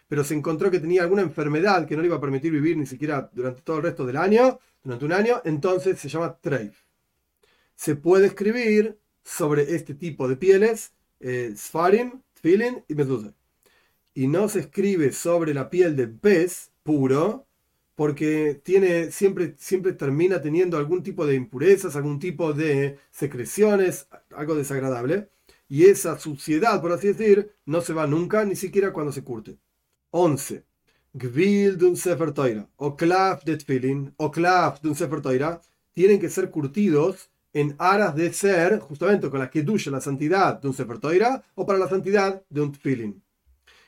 pero 0.09 0.25
se 0.25 0.35
encontró 0.35 0.71
que 0.71 0.81
tenía 0.81 1.03
alguna 1.03 1.23
enfermedad 1.23 1.87
que 1.87 1.97
no 1.97 2.03
le 2.03 2.09
iba 2.09 2.17
a 2.17 2.21
permitir 2.21 2.53
vivir 2.53 2.77
ni 2.77 2.87
siquiera 2.87 3.31
durante 3.33 3.63
todo 3.63 3.79
el 3.79 3.83
resto 3.83 4.07
del 4.07 4.17
año, 4.17 4.59
durante 4.83 5.05
un 5.05 5.13
año, 5.13 5.43
entonces 5.45 5.99
se 5.99 6.09
llama 6.09 6.39
treif. 6.41 6.85
Se 7.75 7.97
puede 7.97 8.27
escribir 8.27 8.99
sobre 9.25 9.75
este 9.75 9.95
tipo 9.95 10.29
de 10.29 10.37
pieles 10.37 10.93
eh, 11.21 11.53
Sfarim, 11.57 12.23
Tfilin 12.35 12.85
y 12.89 12.95
Mezuzah. 12.95 13.35
Y 14.15 14.29
no 14.29 14.49
se 14.49 14.61
escribe 14.61 15.13
sobre 15.13 15.53
la 15.53 15.69
piel 15.69 15.97
de 15.97 16.09
pez 16.09 16.71
puro, 16.83 17.47
porque 17.97 18.61
tiene, 18.63 19.11
siempre, 19.11 19.55
siempre 19.59 19.93
termina 19.93 20.41
teniendo 20.41 20.77
algún 20.79 21.03
tipo 21.03 21.27
de 21.27 21.35
impurezas, 21.35 21.97
algún 21.97 22.19
tipo 22.19 22.53
de 22.53 22.99
secreciones, 23.11 24.07
algo 24.31 24.55
desagradable. 24.55 25.29
Y 25.69 25.87
esa 25.87 26.19
suciedad, 26.19 26.81
por 26.81 26.93
así 26.93 27.09
decir, 27.09 27.53
no 27.65 27.81
se 27.81 27.93
va 27.93 28.07
nunca, 28.07 28.45
ni 28.45 28.55
siquiera 28.55 28.93
cuando 28.93 29.13
se 29.13 29.25
curte. 29.25 29.59
11. 30.11 30.65
Gvil 31.13 31.79
de 31.79 31.87
un 31.87 31.97
Sefer 31.97 32.33
Toira, 32.33 32.69
o 32.77 32.97
Klaf 32.97 33.45
de 33.45 33.57
Tfilin, 33.57 34.13
o 34.19 34.31
Klaf 34.31 34.83
de 34.83 34.89
un 34.89 34.95
Sefer 34.95 35.21
Toira, 35.23 35.61
tienen 35.93 36.21
que 36.21 36.29
ser 36.29 36.51
curtidos 36.51 37.31
en 37.53 37.75
aras 37.79 38.15
de 38.15 38.33
ser, 38.35 38.81
justamente 38.81 39.31
con 39.31 39.41
la 39.41 39.51
duya 39.53 39.91
la 39.91 40.01
santidad 40.03 40.61
de 40.61 40.69
un 40.69 40.75
Sefer 40.75 40.99
Toira, 40.99 41.43
o 41.55 41.65
para 41.65 41.79
la 41.79 41.89
santidad 41.89 42.43
de 42.51 42.61
un 42.61 42.73
Tfilin. 42.73 43.23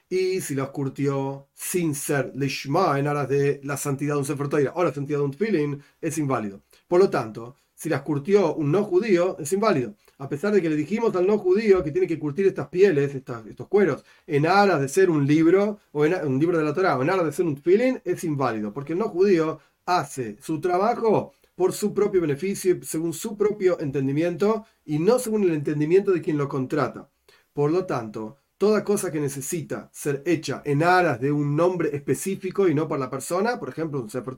Y 0.08 0.40
si 0.40 0.54
los 0.54 0.70
curtió 0.70 1.48
sin 1.52 1.94
ser 1.94 2.32
Lishma 2.34 2.98
en 2.98 3.08
aras 3.08 3.28
de 3.28 3.60
la 3.62 3.76
santidad 3.76 4.14
de 4.14 4.20
un 4.20 4.24
Sefer 4.24 4.48
Toira 4.48 4.72
o 4.74 4.82
la 4.82 4.94
santidad 4.94 5.18
de 5.18 5.24
un 5.24 5.32
Tfilin, 5.32 5.82
es 6.00 6.16
inválido. 6.16 6.62
Por 6.86 6.98
lo 6.98 7.10
tanto, 7.10 7.56
si 7.74 7.90
las 7.90 8.00
curtió 8.00 8.54
un 8.54 8.72
no 8.72 8.84
judío, 8.84 9.36
es 9.38 9.52
inválido. 9.52 9.94
A 10.20 10.28
pesar 10.28 10.52
de 10.52 10.60
que 10.60 10.68
le 10.68 10.74
dijimos 10.74 11.14
al 11.14 11.26
no 11.26 11.38
judío 11.38 11.82
que 11.84 11.92
tiene 11.92 12.08
que 12.08 12.18
curtir 12.18 12.46
estas 12.46 12.68
pieles, 12.68 13.14
estos 13.14 13.68
cueros, 13.68 14.04
en 14.26 14.46
aras 14.46 14.80
de 14.80 14.88
ser 14.88 15.10
un 15.10 15.24
libro, 15.26 15.78
o 15.92 16.04
en 16.04 16.14
un 16.26 16.40
libro 16.40 16.58
de 16.58 16.64
la 16.64 16.74
Torah, 16.74 16.98
o 16.98 17.02
en 17.02 17.10
aras 17.10 17.26
de 17.26 17.32
ser 17.32 17.46
un 17.46 17.56
feeling, 17.56 17.98
es 18.04 18.24
inválido. 18.24 18.72
Porque 18.72 18.94
el 18.94 18.98
no 18.98 19.08
judío 19.08 19.60
hace 19.86 20.36
su 20.40 20.60
trabajo 20.60 21.34
por 21.54 21.72
su 21.72 21.94
propio 21.94 22.20
beneficio, 22.20 22.78
según 22.82 23.12
su 23.12 23.36
propio 23.36 23.78
entendimiento, 23.80 24.66
y 24.84 24.98
no 24.98 25.20
según 25.20 25.44
el 25.44 25.54
entendimiento 25.54 26.10
de 26.12 26.20
quien 26.20 26.36
lo 26.36 26.48
contrata. 26.48 27.08
Por 27.52 27.70
lo 27.70 27.86
tanto, 27.86 28.38
toda 28.58 28.82
cosa 28.84 29.12
que 29.12 29.20
necesita 29.20 29.88
ser 29.92 30.22
hecha 30.26 30.62
en 30.64 30.82
aras 30.82 31.20
de 31.20 31.30
un 31.30 31.54
nombre 31.54 31.94
específico 31.94 32.68
y 32.68 32.74
no 32.74 32.88
por 32.88 32.98
la 32.98 33.08
persona, 33.08 33.58
por 33.58 33.68
ejemplo, 33.68 34.00
un 34.00 34.10
Sefer 34.10 34.36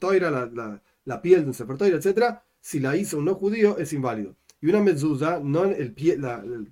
la, 1.05 1.23
piel 1.23 1.43
de 1.43 1.47
un 1.49 1.55
Sefer 1.55 1.77
etc., 1.93 2.39
si 2.61 2.81
la 2.81 2.97
hizo 2.97 3.17
un 3.19 3.25
no 3.25 3.35
judío, 3.35 3.79
es 3.79 3.95
inválido. 3.95 4.37
Y 4.63 4.69
una 4.69 4.81
mezuzá, 4.81 5.41
no, 5.43 5.65
el 5.65 5.95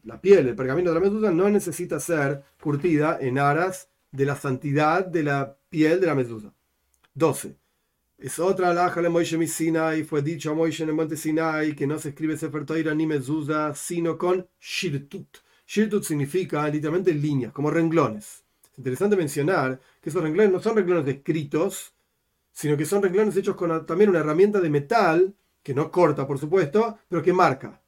la, 0.05 0.21
piel, 0.21 0.49
el 0.49 0.55
pergamino 0.55 0.91
de 0.91 0.95
la 0.95 1.01
mezuzá, 1.01 1.31
no 1.31 1.49
necesita 1.49 1.99
ser 1.99 2.43
curtida 2.61 3.19
en 3.21 3.39
aras 3.39 3.89
de 4.13 4.27
la 4.27 4.37
santidad 4.37 5.07
de 5.07 5.23
la 5.23 5.57
piel 5.71 6.01
de 6.01 6.07
la 6.07 6.15
mezuzá. 6.15 6.53
12. 7.15 7.57
Es 8.19 8.39
otra 8.39 8.71
alhaja 8.71 9.01
de 9.01 9.09
Moishe 9.09 9.47
Sinai, 9.47 10.05
fue 10.05 10.23
dicho 10.23 10.51
a 10.51 10.55
Moishe 10.55 10.83
en 10.83 10.91
el 10.91 10.95
monte 10.95 11.17
Sinai 11.17 11.75
que 11.75 11.87
no 11.87 11.99
se 11.99 12.11
escribe 12.11 12.37
Sefer 12.37 12.65
ni 12.97 13.07
mezuzá, 13.07 13.75
sino 13.75 14.19
con 14.19 14.47
shirtut. 14.61 15.39
Shirtut 15.67 16.03
significa 16.03 16.69
literalmente 16.69 17.15
líneas, 17.15 17.53
como 17.53 17.71
renglones. 17.71 18.43
Es 18.73 18.79
interesante 18.79 19.17
mencionar 19.17 19.81
que 20.01 20.11
esos 20.11 20.23
renglones 20.23 20.53
no 20.53 20.61
son 20.61 20.77
renglones 20.77 21.15
escritos, 21.15 21.95
sino 22.53 22.77
que 22.77 22.85
son 22.85 23.03
renglones 23.03 23.37
hechos 23.37 23.55
con 23.55 23.87
también 23.87 24.11
una 24.11 24.19
herramienta 24.19 24.61
de 24.61 24.71
metal 24.71 25.35
que 25.69 25.75
no 25.75 25.91
corta, 25.91 26.27
por 26.27 26.39
supuesto, 26.39 26.99
pero 27.11 27.23
que 27.23 27.31
marca. 27.31 27.79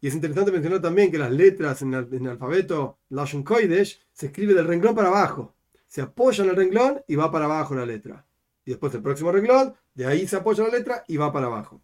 Y 0.00 0.08
es 0.08 0.14
interesante 0.14 0.50
mencionar 0.50 0.80
también 0.80 1.12
que 1.12 1.16
las 1.16 1.30
letras 1.30 1.80
en 1.80 1.94
el, 1.94 2.26
alfabeto 2.26 2.98
Lashon 3.10 3.44
Kodesh 3.44 4.00
se 4.12 4.26
escribe 4.26 4.52
del 4.52 4.66
renglón 4.66 4.96
para 4.96 5.10
abajo. 5.10 5.54
Se 5.86 6.00
apoya 6.00 6.42
en 6.42 6.50
el 6.50 6.56
renglón 6.56 7.04
y 7.06 7.14
va 7.14 7.30
para 7.30 7.44
abajo 7.44 7.76
la 7.76 7.86
letra. 7.86 8.26
Y 8.64 8.72
después 8.72 8.92
el 8.94 9.02
próximo 9.02 9.30
renglón, 9.30 9.72
de 9.94 10.06
ahí 10.06 10.26
se 10.26 10.38
apoya 10.38 10.64
la 10.64 10.70
letra 10.70 11.04
y 11.06 11.18
va 11.18 11.32
para 11.32 11.46
abajo. 11.46 11.80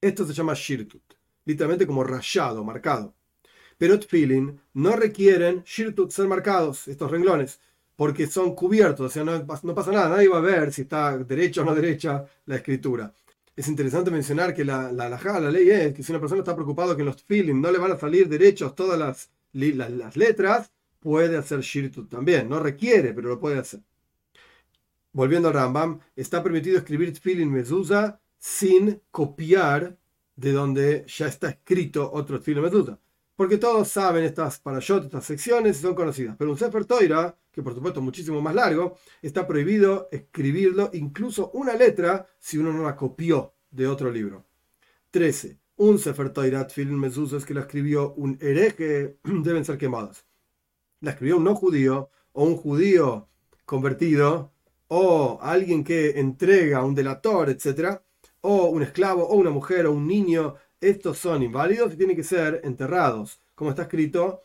Esto 0.00 0.24
se 0.24 0.32
llama 0.32 0.54
shirtut, 0.54 1.02
literalmente 1.44 1.84
como 1.84 2.04
rayado, 2.04 2.62
marcado. 2.62 3.16
Pero 3.76 3.98
tfilin 3.98 4.60
no 4.74 4.94
requieren 4.94 5.64
shirtut 5.64 6.12
ser 6.12 6.28
marcados, 6.28 6.86
estos 6.86 7.10
renglones, 7.10 7.58
porque 7.96 8.28
son 8.28 8.54
cubiertos, 8.54 9.04
o 9.06 9.10
sea, 9.10 9.24
no, 9.24 9.36
no 9.36 9.74
pasa 9.74 9.90
nada, 9.90 10.10
nadie 10.10 10.28
va 10.28 10.38
a 10.38 10.42
ver 10.42 10.72
si 10.72 10.82
está 10.82 11.18
derecha 11.18 11.62
o 11.62 11.64
no 11.64 11.74
derecha 11.74 12.24
la 12.46 12.54
escritura 12.54 13.12
es 13.58 13.66
interesante 13.66 14.12
mencionar 14.12 14.54
que 14.54 14.64
la, 14.64 14.92
la, 14.92 15.08
la, 15.08 15.50
ley 15.50 15.68
es 15.68 15.92
que 15.92 16.04
si 16.04 16.12
una 16.12 16.20
persona 16.20 16.42
está 16.42 16.54
preocupada 16.54 16.94
que 16.94 17.02
en 17.02 17.06
los 17.06 17.20
feelings 17.24 17.58
no 17.60 17.72
le 17.72 17.78
van 17.78 17.90
a 17.90 17.98
salir 17.98 18.28
derechos 18.28 18.76
todas 18.76 18.96
las, 18.96 19.32
las, 19.52 20.16
letras, 20.16 20.70
puede 21.00 21.36
hacer 21.36 21.60
shirtut 21.60 22.08
también. 22.08 22.48
No 22.48 22.60
requiere, 22.60 23.12
pero 23.12 23.30
lo 23.30 23.40
puede 23.40 23.58
hacer. 23.58 23.80
Volviendo 25.12 25.48
al 25.48 25.54
Rambam, 25.54 25.98
está 26.14 26.40
permitido 26.40 26.78
escribir 26.78 27.12
tfilin 27.12 27.50
mezuzah 27.50 28.20
sin 28.38 29.00
copiar 29.10 29.98
de 30.36 30.52
donde 30.52 31.04
ya 31.08 31.26
está 31.26 31.48
escrito 31.48 32.12
otro 32.12 32.38
tfilin 32.38 32.62
mezuzah. 32.62 33.00
Porque 33.34 33.58
todos 33.58 33.88
saben 33.88 34.22
estas 34.22 34.60
parashot, 34.60 35.06
estas 35.06 35.24
secciones, 35.24 35.78
son 35.78 35.96
conocidas. 35.96 36.36
Pero 36.38 36.52
un 36.52 36.58
Sefer 36.58 36.84
Toira, 36.84 37.36
que 37.58 37.62
por 37.64 37.74
supuesto 37.74 37.98
es 37.98 38.04
muchísimo 38.04 38.40
más 38.40 38.54
largo, 38.54 38.98
está 39.20 39.44
prohibido 39.44 40.08
escribirlo, 40.12 40.90
incluso 40.92 41.50
una 41.54 41.74
letra, 41.74 42.28
si 42.38 42.56
uno 42.56 42.72
no 42.72 42.84
la 42.84 42.94
copió 42.94 43.52
de 43.68 43.88
otro 43.88 44.12
libro. 44.12 44.46
13. 45.10 45.58
Un 45.78 45.98
Sefer 45.98 46.30
Toirat 46.30 46.70
Film 46.70 47.02
que 47.44 47.54
la 47.54 47.62
escribió 47.62 48.14
un 48.14 48.38
hereje, 48.40 49.18
deben 49.24 49.64
ser 49.64 49.76
quemados. 49.76 50.24
La 51.00 51.10
escribió 51.10 51.38
un 51.38 51.42
no 51.42 51.56
judío, 51.56 52.10
o 52.30 52.44
un 52.44 52.56
judío 52.56 53.28
convertido, 53.64 54.52
o 54.86 55.40
alguien 55.42 55.82
que 55.82 56.10
entrega, 56.20 56.84
un 56.84 56.94
delator, 56.94 57.50
etc., 57.50 58.02
o 58.40 58.66
un 58.66 58.84
esclavo, 58.84 59.26
o 59.26 59.34
una 59.34 59.50
mujer, 59.50 59.86
o 59.86 59.92
un 59.92 60.06
niño. 60.06 60.54
Estos 60.80 61.18
son 61.18 61.42
inválidos 61.42 61.92
y 61.92 61.96
tienen 61.96 62.14
que 62.14 62.22
ser 62.22 62.60
enterrados, 62.62 63.40
como 63.56 63.70
está 63.70 63.82
escrito 63.82 64.44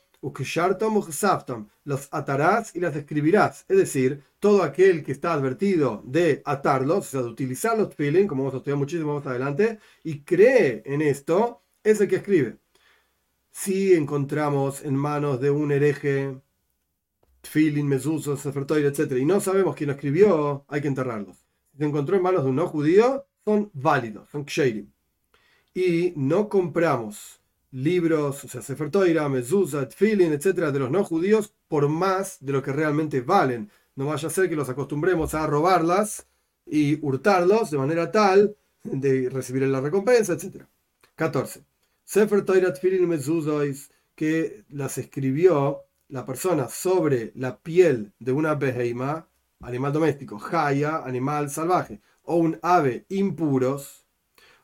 los 1.84 2.08
atarás 2.12 2.76
y 2.76 2.80
las 2.80 2.96
escribirás. 2.96 3.66
Es 3.68 3.78
decir, 3.78 4.24
todo 4.40 4.64
aquel 4.64 5.04
que 5.04 5.12
está 5.12 5.34
advertido 5.34 6.02
de 6.06 6.42
atarlos, 6.46 7.00
o 7.00 7.02
sea, 7.04 7.22
de 7.22 7.28
utilizar 7.28 7.78
los 7.78 7.94
feeling, 7.94 8.28
como 8.28 8.44
vamos 8.44 8.56
a 8.56 8.58
estudiar 8.58 8.78
muchísimo 8.78 9.16
más 9.16 9.28
adelante, 9.28 9.80
y 10.04 10.22
cree 10.22 10.84
en 10.86 11.02
esto, 11.02 11.62
es 11.84 12.00
el 12.02 12.08
que 12.08 12.18
escribe. 12.18 12.58
Si 13.52 13.94
encontramos 13.94 14.84
en 14.84 14.96
manos 14.96 15.40
de 15.40 15.52
un 15.52 15.72
hereje 15.72 16.42
feeling, 17.44 17.86
mesusos, 17.86 18.40
sefertoide, 18.40 18.88
etc., 18.88 19.18
y 19.20 19.26
no 19.26 19.40
sabemos 19.40 19.76
quién 19.76 19.90
lo 19.90 19.94
escribió, 19.94 20.66
hay 20.68 20.82
que 20.82 20.88
enterrarlos. 20.88 21.38
Si 21.72 21.78
se 21.80 21.86
encontró 21.86 22.16
en 22.16 22.24
manos 22.24 22.44
de 22.44 22.50
un 22.50 22.56
no 22.56 22.68
judío, 22.68 23.26
son 23.46 23.70
válidos, 23.74 24.30
son 24.30 24.46
ksherim. 24.46 24.92
Y 25.74 26.14
no 26.16 26.50
compramos 26.50 27.43
libros, 27.74 28.44
o 28.44 28.48
sea, 28.48 28.62
Sefer 28.62 28.92
Toira, 28.92 29.28
Mezuzah, 29.28 29.90
Tfilin, 29.90 30.32
etcétera, 30.32 30.72
de 30.72 30.80
los 30.80 30.92
no 30.92 31.04
judíos 31.04 31.54
por 31.68 31.90
más 31.90 32.38
de 32.40 32.54
lo 32.54 32.62
que 32.62 32.72
realmente 32.72 33.22
valen. 33.22 33.70
No 33.96 34.06
vaya 34.06 34.28
a 34.28 34.32
ser 34.32 34.48
que 34.48 34.56
los 34.56 34.70
acostumbremos 34.70 35.34
a 35.34 35.48
robarlas 35.48 36.28
y 36.66 37.04
hurtarlos 37.04 37.72
de 37.72 37.78
manera 37.78 38.12
tal 38.12 38.56
de 38.84 39.30
recibir 39.30 39.64
la 39.64 39.82
recompensa, 39.82 40.34
etcétera. 40.34 40.70
14. 41.16 41.64
Sefer 42.04 42.46
Toira, 42.46 42.74
Tfilin, 42.74 43.08
Mezuzah, 43.08 43.64
que 44.16 44.64
las 44.70 44.98
escribió 45.00 45.82
la 46.10 46.26
persona 46.26 46.70
sobre 46.70 47.32
la 47.36 47.58
piel 47.58 48.14
de 48.20 48.32
una 48.34 48.54
beheima, 48.54 49.28
animal 49.62 49.94
doméstico, 49.94 50.38
jaya, 50.38 51.04
animal 51.04 51.50
salvaje, 51.50 52.02
o 52.22 52.36
un 52.36 52.60
ave 52.62 53.06
impuros, 53.10 54.06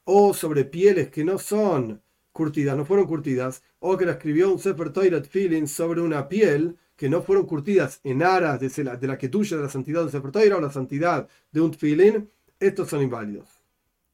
o 0.04 0.34
sobre 0.36 0.66
pieles 0.66 1.10
que 1.10 1.24
no 1.24 1.40
son 1.40 2.04
curtidas, 2.32 2.78
no 2.78 2.86
fueron 2.86 3.08
curtidas, 3.08 3.64
o 3.80 3.98
que 3.98 4.06
la 4.06 4.14
escribió 4.14 4.52
un 4.52 4.60
Sefer 4.60 4.92
Toilet 4.92 5.28
Feeling 5.28 5.68
sobre 5.68 6.02
una 6.02 6.28
piel 6.28 6.78
que 6.96 7.10
no 7.10 7.22
fueron 7.22 7.46
curtidas 7.46 8.02
en 8.04 8.22
aras 8.24 8.60
de 8.60 8.84
la, 8.84 8.98
de 8.98 9.08
la 9.08 9.18
que 9.18 9.30
tuya 9.30 9.58
de 9.58 9.64
la 9.64 9.70
santidad 9.70 10.00
de 10.00 10.06
un 10.06 10.12
Sefer 10.12 10.32
Toira 10.32 10.58
o 10.58 10.62
la 10.62 10.72
santidad 10.72 11.28
de 11.52 11.62
un 11.62 11.74
Feeling, 11.74 12.26
estos 12.60 12.90
son 12.90 13.02
inválidos. 13.02 13.48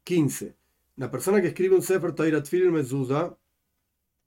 15. 0.04 0.54
La 0.98 1.10
persona 1.10 1.42
que 1.42 1.48
escribe 1.48 1.76
un 1.76 1.82
Sefer 1.82 2.14
Toilet 2.14 2.46
Feeling 2.46 2.72
Mezuda 2.72 3.36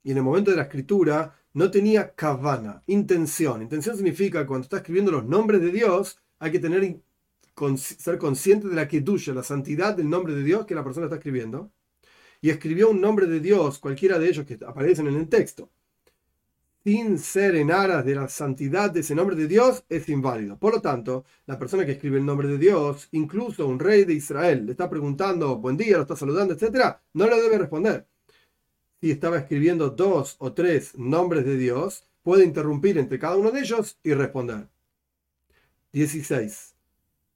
y 0.03 0.11
en 0.11 0.17
el 0.17 0.23
momento 0.23 0.51
de 0.51 0.57
la 0.57 0.63
escritura 0.63 1.35
no 1.53 1.71
tenía 1.71 2.13
kavana, 2.13 2.83
intención. 2.87 3.61
Intención 3.61 3.95
significa 3.95 4.45
cuando 4.45 4.63
está 4.65 4.77
escribiendo 4.77 5.11
los 5.11 5.25
nombres 5.25 5.61
de 5.61 5.71
Dios, 5.71 6.19
hay 6.39 6.51
que 6.51 6.59
tener 6.59 7.01
ser 7.77 8.17
consciente 8.17 8.67
de 8.67 8.75
la 8.75 8.87
que 8.87 9.01
tuya, 9.01 9.33
la 9.33 9.43
santidad 9.43 9.95
del 9.95 10.09
nombre 10.09 10.33
de 10.33 10.43
Dios 10.43 10.65
que 10.65 10.75
la 10.75 10.83
persona 10.83 11.05
está 11.05 11.17
escribiendo 11.17 11.71
y 12.41 12.49
escribió 12.49 12.89
un 12.89 13.01
nombre 13.01 13.27
de 13.27 13.39
Dios, 13.39 13.79
cualquiera 13.79 14.17
de 14.17 14.29
ellos 14.29 14.45
que 14.45 14.57
aparecen 14.65 15.07
en 15.07 15.15
el 15.15 15.27
texto, 15.27 15.69
sin 16.83 17.19
ser 17.19 17.55
en 17.55 17.71
aras 17.71 18.05
de 18.05 18.15
la 18.15 18.29
santidad 18.29 18.89
de 18.89 19.01
ese 19.01 19.13
nombre 19.13 19.35
de 19.35 19.47
Dios, 19.47 19.83
es 19.89 20.07
inválido. 20.09 20.57
Por 20.57 20.75
lo 20.75 20.81
tanto, 20.81 21.25
la 21.45 21.59
persona 21.59 21.85
que 21.85 21.91
escribe 21.91 22.17
el 22.17 22.25
nombre 22.25 22.47
de 22.47 22.57
Dios, 22.57 23.09
incluso 23.11 23.67
un 23.67 23.79
rey 23.79 24.05
de 24.05 24.13
Israel, 24.13 24.65
le 24.65 24.71
está 24.71 24.89
preguntando 24.89 25.57
buen 25.57 25.75
día, 25.75 25.97
lo 25.97 26.03
está 26.03 26.15
saludando, 26.15 26.53
etc., 26.53 26.95
no 27.13 27.27
le 27.27 27.41
debe 27.41 27.57
responder. 27.57 28.07
Si 29.01 29.11
estaba 29.11 29.37
escribiendo 29.37 29.89
dos 29.89 30.35
o 30.39 30.53
tres 30.53 30.97
nombres 30.97 31.45
de 31.45 31.57
Dios, 31.57 32.05
puede 32.23 32.45
interrumpir 32.45 32.97
entre 32.97 33.19
cada 33.19 33.37
uno 33.37 33.51
de 33.51 33.59
ellos 33.59 33.97
y 34.03 34.13
responder. 34.13 34.67
16. 35.91 36.75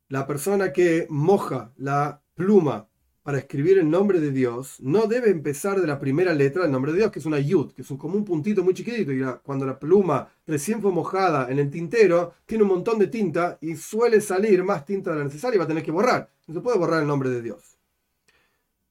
La 0.10 0.28
persona 0.28 0.72
que 0.72 1.08
moja 1.10 1.74
la 1.78 2.22
pluma 2.36 2.88
para 3.24 3.38
escribir 3.38 3.78
el 3.80 3.90
nombre 3.90 4.20
de 4.20 4.32
Dios 4.32 4.76
no 4.82 5.08
debe 5.08 5.30
empezar 5.30 5.80
de 5.80 5.88
la 5.88 5.98
primera 5.98 6.34
letra 6.34 6.64
del 6.64 6.72
nombre 6.72 6.92
de 6.92 7.00
Dios, 7.00 7.12
que 7.12 7.20
es 7.20 7.26
una 7.26 7.40
yud, 7.40 7.72
que 7.72 7.82
es 7.82 7.90
un, 7.90 7.98
como 7.98 8.16
un 8.16 8.26
puntito 8.26 8.64
muy 8.64 8.74
chiquitito. 8.74 9.14
Y 9.14 9.24
cuando 9.44 9.66
la 9.66 9.80
pluma 9.80 10.30
recién 10.46 10.82
fue 10.82 10.92
mojada 10.92 11.50
en 11.50 11.58
el 11.58 11.72
tintero, 11.72 12.34
tiene 12.46 12.64
un 12.64 12.70
montón 12.70 13.00
de 13.00 13.08
tinta 13.08 13.58
y 13.62 13.78
suele 13.78 14.20
salir 14.20 14.62
más 14.64 14.86
tinta 14.86 15.12
de 15.12 15.20
la 15.20 15.24
necesaria 15.24 15.56
y 15.56 15.60
va 15.60 15.64
a 15.64 15.68
tener 15.68 15.84
que 15.84 15.92
borrar. 15.92 16.30
No 16.48 16.54
se 16.54 16.60
puede 16.60 16.78
borrar 16.78 17.02
el 17.02 17.08
nombre 17.08 17.30
de 17.30 17.42
Dios. 17.42 17.78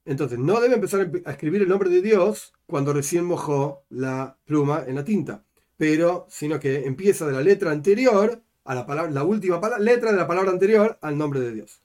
Entonces, 0.07 0.39
no 0.39 0.61
debe 0.61 0.75
empezar 0.75 1.11
a 1.27 1.31
escribir 1.31 1.62
el 1.62 1.69
nombre 1.69 1.91
de 1.91 2.01
Dios 2.01 2.55
cuando 2.67 2.95
recién 2.95 3.27
mojó 3.27 3.83
la 3.91 4.37
pluma 4.47 4.83
en 4.87 4.97
la 4.97 5.05
tinta, 5.05 5.45
pero 5.77 6.27
sino 6.31 6.59
que 6.59 6.87
empieza 6.87 7.27
de 7.27 7.33
la 7.33 7.43
letra 7.43 7.71
anterior 7.71 8.41
a 8.65 8.75
la, 8.75 8.87
palabra, 8.87 9.12
la 9.12 9.25
última 9.25 9.61
letra 9.79 10.11
de 10.11 10.17
la 10.17 10.27
palabra 10.27 10.51
anterior 10.51 10.99
al 11.03 11.19
nombre 11.19 11.41
de 11.41 11.53
Dios. 11.53 11.82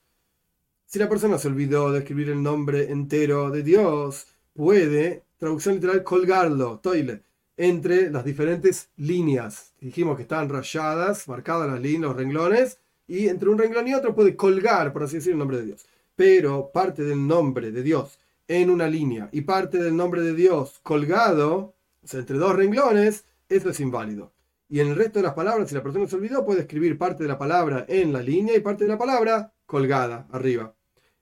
Si 0.90 1.00
la 1.00 1.10
persona 1.10 1.38
se 1.38 1.50
olvidó 1.50 1.92
de 1.92 2.00
escribir 2.00 2.30
el 2.30 2.42
nombre 2.42 2.90
entero 2.90 3.52
de 3.52 3.62
Dios, 3.62 4.26
puede, 4.54 5.26
traducción 5.38 5.76
literal, 5.76 6.02
colgarlo, 6.02 6.80
toile, 6.80 7.24
entre 7.58 8.10
las 8.10 8.24
diferentes 8.24 8.90
líneas. 8.96 9.74
Dijimos 9.82 10.16
que 10.16 10.22
están 10.22 10.48
rayadas, 10.48 11.28
marcadas 11.28 11.70
las 11.70 11.82
líneas, 11.82 12.04
los 12.04 12.16
renglones, 12.16 12.80
y 13.06 13.28
entre 13.28 13.50
un 13.50 13.58
renglón 13.58 13.90
y 13.90 13.96
otro 13.96 14.16
puede 14.16 14.38
colgar, 14.38 14.94
por 14.94 15.04
así 15.04 15.18
decir, 15.18 15.34
el 15.34 15.40
nombre 15.40 15.58
de 15.58 15.66
Dios. 15.66 15.86
Pero 16.16 16.72
parte 16.72 17.04
del 17.04 17.28
nombre 17.28 17.74
de 17.74 17.84
Dios 17.84 18.18
en 18.48 18.70
una 18.70 18.88
línea 18.88 19.28
y 19.34 19.42
parte 19.42 19.80
del 19.80 19.94
nombre 19.94 20.22
de 20.22 20.36
Dios 20.36 20.80
colgado, 20.84 21.74
o 22.02 22.08
sea, 22.08 22.22
entre 22.22 22.38
dos 22.38 22.56
renglones, 22.56 23.26
eso 23.50 23.72
es 23.72 23.80
inválido. 23.82 24.32
Y 24.70 24.80
en 24.80 24.88
el 24.88 24.96
resto 24.96 25.20
de 25.20 25.24
las 25.24 25.34
palabras, 25.34 25.68
si 25.68 25.76
la 25.76 25.84
persona 25.84 26.08
se 26.08 26.16
olvidó, 26.16 26.46
puede 26.46 26.62
escribir 26.62 26.98
parte 26.98 27.24
de 27.24 27.30
la 27.30 27.38
palabra 27.38 27.86
en 27.90 28.14
la 28.14 28.22
línea 28.22 28.56
y 28.56 28.62
parte 28.62 28.86
de 28.86 28.92
la 28.92 28.98
palabra 28.98 29.52
colgada 29.66 30.28
arriba. 30.32 30.77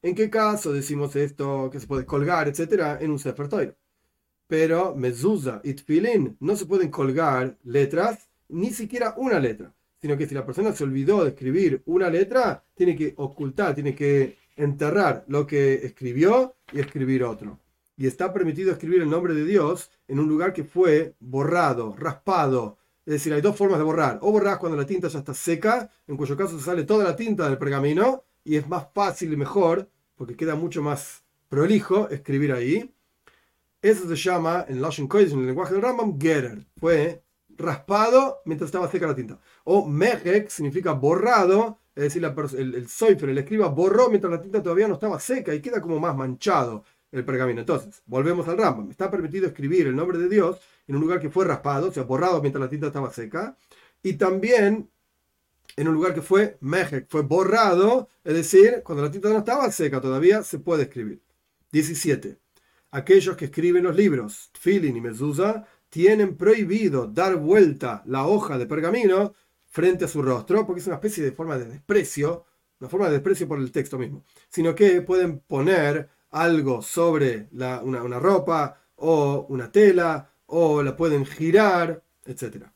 ¿En 0.05 0.13
qué 0.13 0.29
caso 0.29 0.71
decimos 0.71 1.15
esto 1.15 1.71
que 1.71 1.79
se 1.79 1.87
puede 1.87 2.05
colgar, 2.05 2.47
etcétera, 2.47 2.99
en 3.01 3.09
un 3.09 3.17
Sefer 3.17 3.75
Pero 4.45 4.93
mezuzah 4.95 5.61
y 5.63 5.73
tfilin 5.73 6.37
no 6.41 6.55
se 6.55 6.67
pueden 6.67 6.91
colgar 6.91 7.57
letras, 7.63 8.29
ni 8.47 8.69
siquiera 8.69 9.15
una 9.17 9.39
letra, 9.39 9.73
sino 9.99 10.15
que 10.15 10.27
si 10.27 10.35
la 10.35 10.45
persona 10.45 10.73
se 10.73 10.83
olvidó 10.83 11.23
de 11.23 11.29
escribir 11.29 11.81
una 11.87 12.07
letra, 12.11 12.63
tiene 12.75 12.95
que 12.95 13.15
ocultar, 13.17 13.73
tiene 13.73 13.95
que 13.95 14.37
enterrar 14.55 15.25
lo 15.27 15.47
que 15.47 15.73
escribió 15.83 16.53
y 16.71 16.81
escribir 16.81 17.23
otro. 17.23 17.59
Y 17.97 18.05
está 18.05 18.31
permitido 18.31 18.71
escribir 18.71 19.01
el 19.01 19.09
nombre 19.09 19.33
de 19.33 19.43
Dios 19.43 19.89
en 20.07 20.19
un 20.19 20.29
lugar 20.29 20.53
que 20.53 20.65
fue 20.65 21.15
borrado, 21.19 21.95
raspado. 21.97 22.77
Es 23.07 23.13
decir, 23.13 23.33
hay 23.33 23.41
dos 23.41 23.55
formas 23.55 23.79
de 23.79 23.85
borrar. 23.85 24.19
O 24.21 24.31
borras 24.31 24.59
cuando 24.59 24.77
la 24.77 24.85
tinta 24.85 25.07
ya 25.07 25.17
está 25.17 25.33
seca, 25.33 25.89
en 26.07 26.15
cuyo 26.15 26.37
caso 26.37 26.59
se 26.59 26.63
sale 26.63 26.83
toda 26.83 27.03
la 27.05 27.15
tinta 27.15 27.49
del 27.49 27.57
pergamino 27.57 28.23
y 28.43 28.55
es 28.57 28.69
más 28.69 28.87
fácil 28.93 29.33
y 29.33 29.37
mejor 29.37 29.89
porque 30.15 30.35
queda 30.35 30.55
mucho 30.55 30.81
más 30.81 31.23
prolijo 31.49 32.09
escribir 32.09 32.51
ahí. 32.51 32.91
Eso 33.81 34.07
se 34.07 34.15
llama, 34.15 34.65
en 34.67 34.81
Lashon 34.81 35.07
en 35.11 35.39
el 35.39 35.45
lenguaje 35.45 35.73
del 35.73 35.81
Rambam, 35.81 36.19
gerer. 36.19 36.65
Fue 36.77 37.23
raspado 37.57 38.41
mientras 38.45 38.69
estaba 38.69 38.89
seca 38.89 39.07
la 39.07 39.15
tinta. 39.15 39.39
O 39.63 39.87
mejek 39.87 40.49
significa 40.49 40.93
borrado, 40.93 41.79
es 41.95 42.03
decir, 42.05 42.23
el, 42.57 42.75
el 42.75 42.87
soifer, 42.87 43.29
el 43.29 43.37
escriba, 43.37 43.67
borró 43.67 44.09
mientras 44.09 44.31
la 44.31 44.41
tinta 44.41 44.63
todavía 44.63 44.87
no 44.87 44.95
estaba 44.95 45.19
seca 45.19 45.53
y 45.53 45.61
queda 45.61 45.81
como 45.81 45.99
más 45.99 46.15
manchado 46.15 46.83
el 47.11 47.23
pergamino. 47.23 47.61
Entonces, 47.61 48.01
volvemos 48.05 48.47
al 48.47 48.57
Rambam. 48.57 48.89
Está 48.89 49.09
permitido 49.09 49.47
escribir 49.47 49.87
el 49.87 49.95
nombre 49.95 50.17
de 50.17 50.29
Dios 50.29 50.59
en 50.87 50.95
un 50.95 51.01
lugar 51.01 51.19
que 51.19 51.29
fue 51.29 51.45
raspado, 51.45 51.89
o 51.89 51.91
sea, 51.91 52.03
borrado 52.03 52.41
mientras 52.41 52.61
la 52.61 52.69
tinta 52.69 52.87
estaba 52.87 53.11
seca. 53.11 53.57
Y 54.03 54.13
también 54.13 54.89
en 55.75 55.87
un 55.87 55.93
lugar 55.93 56.13
que 56.13 56.21
fue 56.21 56.57
mejek, 56.61 57.07
fue 57.09 57.21
borrado, 57.21 58.09
es 58.23 58.33
decir, 58.33 58.81
cuando 58.83 59.03
la 59.03 59.11
tinta 59.11 59.29
no 59.29 59.39
estaba 59.39 59.71
seca 59.71 60.01
todavía, 60.01 60.43
se 60.43 60.59
puede 60.59 60.83
escribir. 60.83 61.21
17. 61.71 62.37
Aquellos 62.91 63.35
que 63.35 63.45
escriben 63.45 63.83
los 63.83 63.95
libros, 63.95 64.49
Tfilin 64.53 64.95
y 64.95 65.01
Mezuzah, 65.01 65.65
tienen 65.89 66.35
prohibido 66.35 67.07
dar 67.07 67.35
vuelta 67.35 68.03
la 68.05 68.25
hoja 68.25 68.57
de 68.57 68.65
pergamino 68.65 69.33
frente 69.65 70.05
a 70.05 70.07
su 70.07 70.21
rostro, 70.21 70.65
porque 70.65 70.81
es 70.81 70.87
una 70.87 70.95
especie 70.95 71.23
de 71.23 71.31
forma 71.31 71.57
de 71.57 71.65
desprecio, 71.65 72.45
una 72.79 72.89
forma 72.89 73.07
de 73.07 73.13
desprecio 73.13 73.47
por 73.47 73.59
el 73.59 73.71
texto 73.71 73.97
mismo, 73.97 74.23
sino 74.49 74.73
que 74.73 75.01
pueden 75.01 75.39
poner 75.39 76.09
algo 76.31 76.81
sobre 76.81 77.49
una, 77.51 77.81
una 77.81 78.19
ropa 78.19 78.81
o 78.95 79.45
una 79.49 79.71
tela, 79.71 80.31
o 80.47 80.83
la 80.83 80.95
pueden 80.95 81.25
girar, 81.25 82.03
etc. 82.25 82.67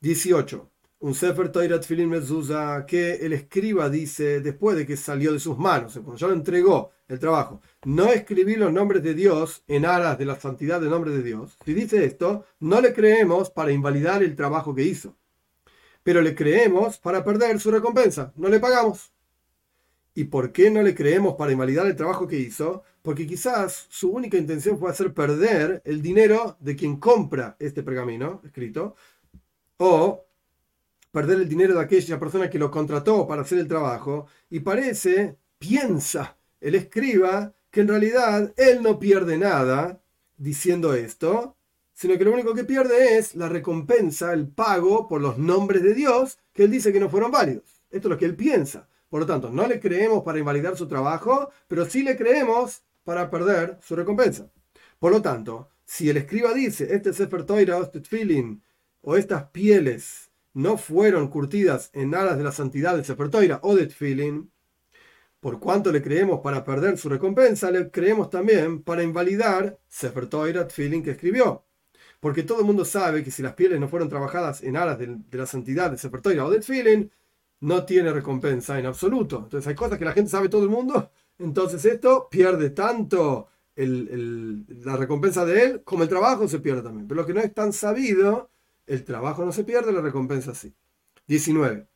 18 0.00 0.70
un 1.00 1.14
Sefer 1.14 1.50
Toirat 1.50 1.84
Filin 1.84 2.08
Mezuzah 2.08 2.84
que 2.84 3.14
el 3.14 3.32
escriba 3.32 3.88
dice 3.88 4.40
después 4.40 4.76
de 4.76 4.86
que 4.86 4.96
salió 4.96 5.32
de 5.32 5.38
sus 5.38 5.56
manos, 5.56 5.92
cuando 5.94 6.16
ya 6.16 6.26
lo 6.26 6.32
entregó 6.32 6.90
el 7.06 7.18
trabajo, 7.20 7.60
no 7.84 8.12
escribí 8.12 8.56
los 8.56 8.72
nombres 8.72 9.02
de 9.02 9.14
Dios 9.14 9.62
en 9.68 9.86
aras 9.86 10.18
de 10.18 10.24
la 10.24 10.38
santidad 10.40 10.80
del 10.80 10.90
nombre 10.90 11.12
de 11.12 11.22
Dios. 11.22 11.56
Si 11.64 11.72
dice 11.72 12.04
esto, 12.04 12.44
no 12.60 12.80
le 12.80 12.92
creemos 12.92 13.50
para 13.50 13.70
invalidar 13.70 14.22
el 14.22 14.34
trabajo 14.34 14.74
que 14.74 14.82
hizo, 14.82 15.16
pero 16.02 16.20
le 16.20 16.34
creemos 16.34 16.98
para 16.98 17.24
perder 17.24 17.60
su 17.60 17.70
recompensa, 17.70 18.32
no 18.36 18.48
le 18.48 18.58
pagamos. 18.58 19.12
¿Y 20.14 20.24
por 20.24 20.50
qué 20.50 20.68
no 20.68 20.82
le 20.82 20.96
creemos 20.96 21.36
para 21.36 21.52
invalidar 21.52 21.86
el 21.86 21.94
trabajo 21.94 22.26
que 22.26 22.40
hizo? 22.40 22.82
Porque 23.02 23.24
quizás 23.24 23.86
su 23.88 24.10
única 24.10 24.36
intención 24.36 24.76
fue 24.76 24.90
hacer 24.90 25.14
perder 25.14 25.80
el 25.84 26.02
dinero 26.02 26.56
de 26.58 26.74
quien 26.74 26.96
compra 26.96 27.54
este 27.60 27.84
pergamino 27.84 28.40
escrito, 28.44 28.96
o 29.76 30.27
perder 31.18 31.38
el 31.40 31.48
dinero 31.48 31.74
de 31.74 31.80
aquella 31.80 32.20
persona 32.20 32.48
que 32.48 32.60
lo 32.60 32.70
contrató 32.70 33.26
para 33.26 33.42
hacer 33.42 33.58
el 33.58 33.66
trabajo 33.66 34.28
y 34.48 34.60
parece, 34.60 35.36
piensa 35.58 36.38
el 36.60 36.76
escriba, 36.76 37.56
que 37.72 37.80
en 37.80 37.88
realidad 37.88 38.54
él 38.56 38.84
no 38.84 39.00
pierde 39.00 39.36
nada 39.36 40.00
diciendo 40.36 40.94
esto, 40.94 41.56
sino 41.92 42.16
que 42.16 42.24
lo 42.24 42.32
único 42.32 42.54
que 42.54 42.62
pierde 42.62 43.18
es 43.18 43.34
la 43.34 43.48
recompensa, 43.48 44.32
el 44.32 44.46
pago 44.46 45.08
por 45.08 45.20
los 45.20 45.38
nombres 45.38 45.82
de 45.82 45.92
Dios 45.92 46.38
que 46.52 46.62
él 46.62 46.70
dice 46.70 46.92
que 46.92 47.00
no 47.00 47.10
fueron 47.10 47.32
válidos. 47.32 47.82
Esto 47.90 48.06
es 48.06 48.10
lo 48.10 48.18
que 48.18 48.24
él 48.24 48.36
piensa. 48.36 48.88
Por 49.08 49.18
lo 49.18 49.26
tanto, 49.26 49.50
no 49.50 49.66
le 49.66 49.80
creemos 49.80 50.22
para 50.22 50.38
invalidar 50.38 50.76
su 50.76 50.86
trabajo, 50.86 51.50
pero 51.66 51.84
sí 51.84 52.04
le 52.04 52.16
creemos 52.16 52.84
para 53.02 53.28
perder 53.28 53.76
su 53.82 53.96
recompensa. 53.96 54.52
Por 55.00 55.10
lo 55.10 55.20
tanto, 55.20 55.68
si 55.84 56.08
el 56.10 56.16
escriba 56.16 56.54
dice, 56.54 56.94
este 56.94 57.12
Sefer 57.12 57.42
Toira, 57.42 57.78
este 57.78 58.02
feeling 58.02 58.60
o 59.00 59.16
estas 59.16 59.50
pieles 59.50 60.27
no 60.58 60.76
fueron 60.76 61.28
curtidas 61.28 61.88
en 61.92 62.16
aras 62.16 62.36
de 62.36 62.42
la 62.42 62.50
santidad 62.50 62.96
de 62.96 63.04
Sefertoira 63.04 63.60
o 63.62 63.76
de 63.76 63.86
Tfilin, 63.86 64.50
por 65.38 65.60
cuanto 65.60 65.92
le 65.92 66.02
creemos 66.02 66.40
para 66.40 66.64
perder 66.64 66.98
su 66.98 67.08
recompensa, 67.08 67.70
le 67.70 67.92
creemos 67.92 68.28
también 68.28 68.82
para 68.82 69.04
invalidar 69.04 69.78
Sefertoira 69.86 70.66
Tfilin 70.66 71.04
que 71.04 71.12
escribió. 71.12 71.64
Porque 72.18 72.42
todo 72.42 72.58
el 72.58 72.66
mundo 72.66 72.84
sabe 72.84 73.22
que 73.22 73.30
si 73.30 73.40
las 73.40 73.54
pieles 73.54 73.78
no 73.78 73.86
fueron 73.86 74.08
trabajadas 74.08 74.60
en 74.64 74.76
aras 74.76 74.98
de, 74.98 75.18
la 75.30 75.46
santidad 75.46 75.92
de 75.92 75.98
Sefertoira 75.98 76.44
o 76.44 76.50
de 76.50 76.58
Tfilin, 76.58 77.12
no 77.60 77.84
tiene 77.84 78.12
recompensa 78.12 78.80
en 78.80 78.86
absoluto. 78.86 79.42
Entonces 79.44 79.68
hay 79.68 79.76
cosas 79.76 79.96
que 79.96 80.06
la 80.06 80.12
gente 80.12 80.30
sabe 80.30 80.48
todo 80.48 80.64
el 80.64 80.70
mundo, 80.70 81.12
entonces 81.38 81.84
esto 81.84 82.26
pierde 82.28 82.70
tanto 82.70 83.46
la 83.76 84.96
recompensa 84.96 85.44
de 85.44 85.64
él 85.64 85.82
como 85.84 86.02
el 86.02 86.08
trabajo 86.08 86.48
se 86.48 86.58
pierde 86.58 86.82
también. 86.82 87.06
Pero 87.06 87.20
lo 87.20 87.26
que 87.28 87.34
no 87.34 87.40
es 87.40 87.54
tan 87.54 87.72
sabido 87.72 88.50
el 88.88 89.04
trabajo 89.04 89.44
no 89.44 89.52
se 89.52 89.64
pierde, 89.64 89.92
la 89.92 90.00
recompensa 90.00 90.54
sí. 90.54 90.74
19. 91.26 91.86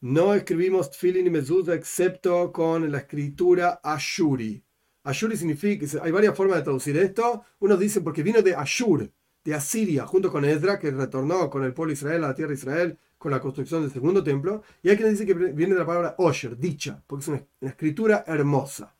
No 0.00 0.34
escribimos 0.34 0.90
Tfilin 0.90 1.28
y 1.28 1.30
Mezuzah 1.30 1.74
excepto 1.74 2.50
con 2.50 2.90
la 2.90 2.98
escritura 2.98 3.80
Ashuri. 3.82 4.62
Ashuri 5.04 5.36
significa, 5.36 5.86
hay 6.02 6.10
varias 6.10 6.36
formas 6.36 6.58
de 6.58 6.64
traducir 6.64 6.96
esto. 6.96 7.44
Unos 7.60 7.78
dicen 7.78 8.02
porque 8.02 8.24
vino 8.24 8.42
de 8.42 8.56
Ashur, 8.56 9.08
de 9.44 9.54
Asiria, 9.54 10.04
junto 10.04 10.32
con 10.32 10.44
Ezra, 10.44 10.78
que 10.80 10.90
retornó 10.90 11.48
con 11.48 11.62
el 11.62 11.72
pueblo 11.72 11.92
Israel 11.92 12.24
a 12.24 12.28
la 12.28 12.34
tierra 12.34 12.48
de 12.48 12.56
Israel 12.56 12.98
con 13.16 13.30
la 13.30 13.40
construcción 13.40 13.82
del 13.82 13.92
segundo 13.92 14.24
templo. 14.24 14.64
Y 14.82 14.90
hay 14.90 14.96
quien 14.96 15.10
dice 15.10 15.24
que 15.24 15.34
viene 15.34 15.74
de 15.74 15.80
la 15.80 15.86
palabra 15.86 16.16
Osher, 16.18 16.58
dicha, 16.58 17.00
porque 17.06 17.22
es 17.22 17.28
una, 17.28 17.44
escritura 17.60 18.24
hermosa. 18.26 18.96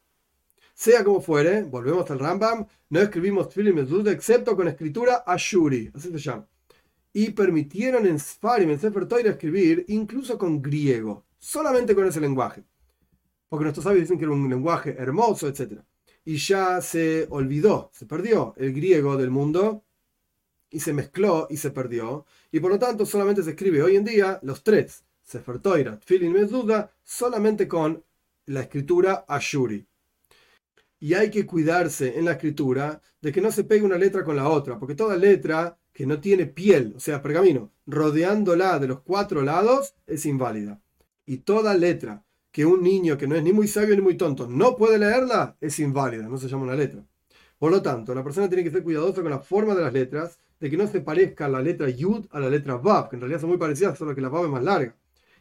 Sea 0.74 1.02
como 1.02 1.20
fuere, 1.20 1.64
volvemos 1.64 2.08
al 2.12 2.20
Rambam, 2.20 2.64
no 2.90 3.00
escribimos 3.00 3.48
Tfilin 3.48 3.72
y 3.72 3.80
Mezuzah 3.82 4.12
excepto 4.12 4.54
con 4.54 4.68
escritura 4.68 5.24
Ashuri, 5.26 5.90
así 5.94 6.10
se 6.10 6.18
llama 6.18 6.46
y 7.12 7.30
permitieron 7.30 8.06
en 8.06 8.18
Sfarim, 8.18 8.70
en 8.70 8.80
Sefer 8.80 9.06
escribir 9.26 9.84
incluso 9.88 10.38
con 10.38 10.62
griego, 10.62 11.26
solamente 11.38 11.94
con 11.94 12.06
ese 12.06 12.20
lenguaje. 12.20 12.64
Porque 13.48 13.64
nuestros 13.64 13.84
sabios 13.84 14.02
dicen 14.02 14.18
que 14.18 14.24
era 14.24 14.32
un 14.32 14.48
lenguaje 14.48 14.96
hermoso, 14.98 15.46
etc. 15.46 15.80
Y 16.24 16.36
ya 16.36 16.80
se 16.80 17.26
olvidó, 17.28 17.90
se 17.92 18.06
perdió 18.06 18.54
el 18.56 18.72
griego 18.72 19.16
del 19.16 19.30
mundo 19.30 19.84
y 20.70 20.80
se 20.80 20.94
mezcló 20.94 21.46
y 21.50 21.58
se 21.58 21.70
perdió. 21.70 22.24
Y 22.50 22.60
por 22.60 22.70
lo 22.70 22.78
tanto 22.78 23.04
solamente 23.04 23.42
se 23.42 23.50
escribe 23.50 23.82
hoy 23.82 23.96
en 23.96 24.04
día 24.04 24.40
los 24.42 24.64
tres, 24.64 25.04
Sefer 25.22 25.58
Torah, 25.58 25.98
Tfilin 25.98 26.34
solamente 27.04 27.68
con 27.68 28.02
la 28.46 28.62
escritura 28.62 29.26
Ashuri. 29.28 29.86
Y 30.98 31.14
hay 31.14 31.30
que 31.30 31.44
cuidarse 31.44 32.18
en 32.18 32.24
la 32.24 32.32
escritura 32.32 33.02
de 33.20 33.32
que 33.32 33.40
no 33.40 33.52
se 33.52 33.64
pegue 33.64 33.84
una 33.84 33.98
letra 33.98 34.24
con 34.24 34.36
la 34.36 34.48
otra, 34.48 34.78
porque 34.78 34.94
toda 34.94 35.16
letra 35.16 35.76
que 35.92 36.06
no 36.06 36.20
tiene 36.20 36.46
piel, 36.46 36.94
o 36.96 37.00
sea, 37.00 37.22
pergamino, 37.22 37.70
rodeándola 37.86 38.78
de 38.78 38.88
los 38.88 39.00
cuatro 39.00 39.42
lados, 39.42 39.94
es 40.06 40.26
inválida. 40.26 40.80
Y 41.26 41.38
toda 41.38 41.74
letra 41.74 42.24
que 42.50 42.66
un 42.66 42.82
niño 42.82 43.16
que 43.16 43.26
no 43.26 43.34
es 43.34 43.42
ni 43.42 43.52
muy 43.52 43.68
sabio 43.68 43.94
ni 43.94 44.02
muy 44.02 44.16
tonto 44.16 44.46
no 44.46 44.76
puede 44.76 44.98
leerla, 44.98 45.56
es 45.60 45.78
inválida, 45.78 46.28
no 46.28 46.36
se 46.38 46.48
llama 46.48 46.64
una 46.64 46.74
letra. 46.74 47.04
Por 47.58 47.70
lo 47.70 47.80
tanto, 47.80 48.14
la 48.14 48.24
persona 48.24 48.48
tiene 48.48 48.64
que 48.64 48.70
ser 48.70 48.82
cuidadosa 48.82 49.22
con 49.22 49.30
la 49.30 49.38
forma 49.38 49.74
de 49.74 49.82
las 49.82 49.92
letras, 49.92 50.38
de 50.58 50.70
que 50.70 50.76
no 50.76 50.86
se 50.86 51.00
parezca 51.00 51.48
la 51.48 51.60
letra 51.60 51.88
Yud 51.88 52.26
a 52.30 52.40
la 52.40 52.50
letra 52.50 52.76
Vav, 52.76 53.08
que 53.08 53.16
en 53.16 53.20
realidad 53.20 53.40
son 53.40 53.50
muy 53.50 53.58
parecidas, 53.58 53.98
solo 53.98 54.14
que 54.14 54.20
la 54.20 54.28
Vav 54.28 54.44
es 54.44 54.50
más 54.50 54.62
larga. 54.62 54.96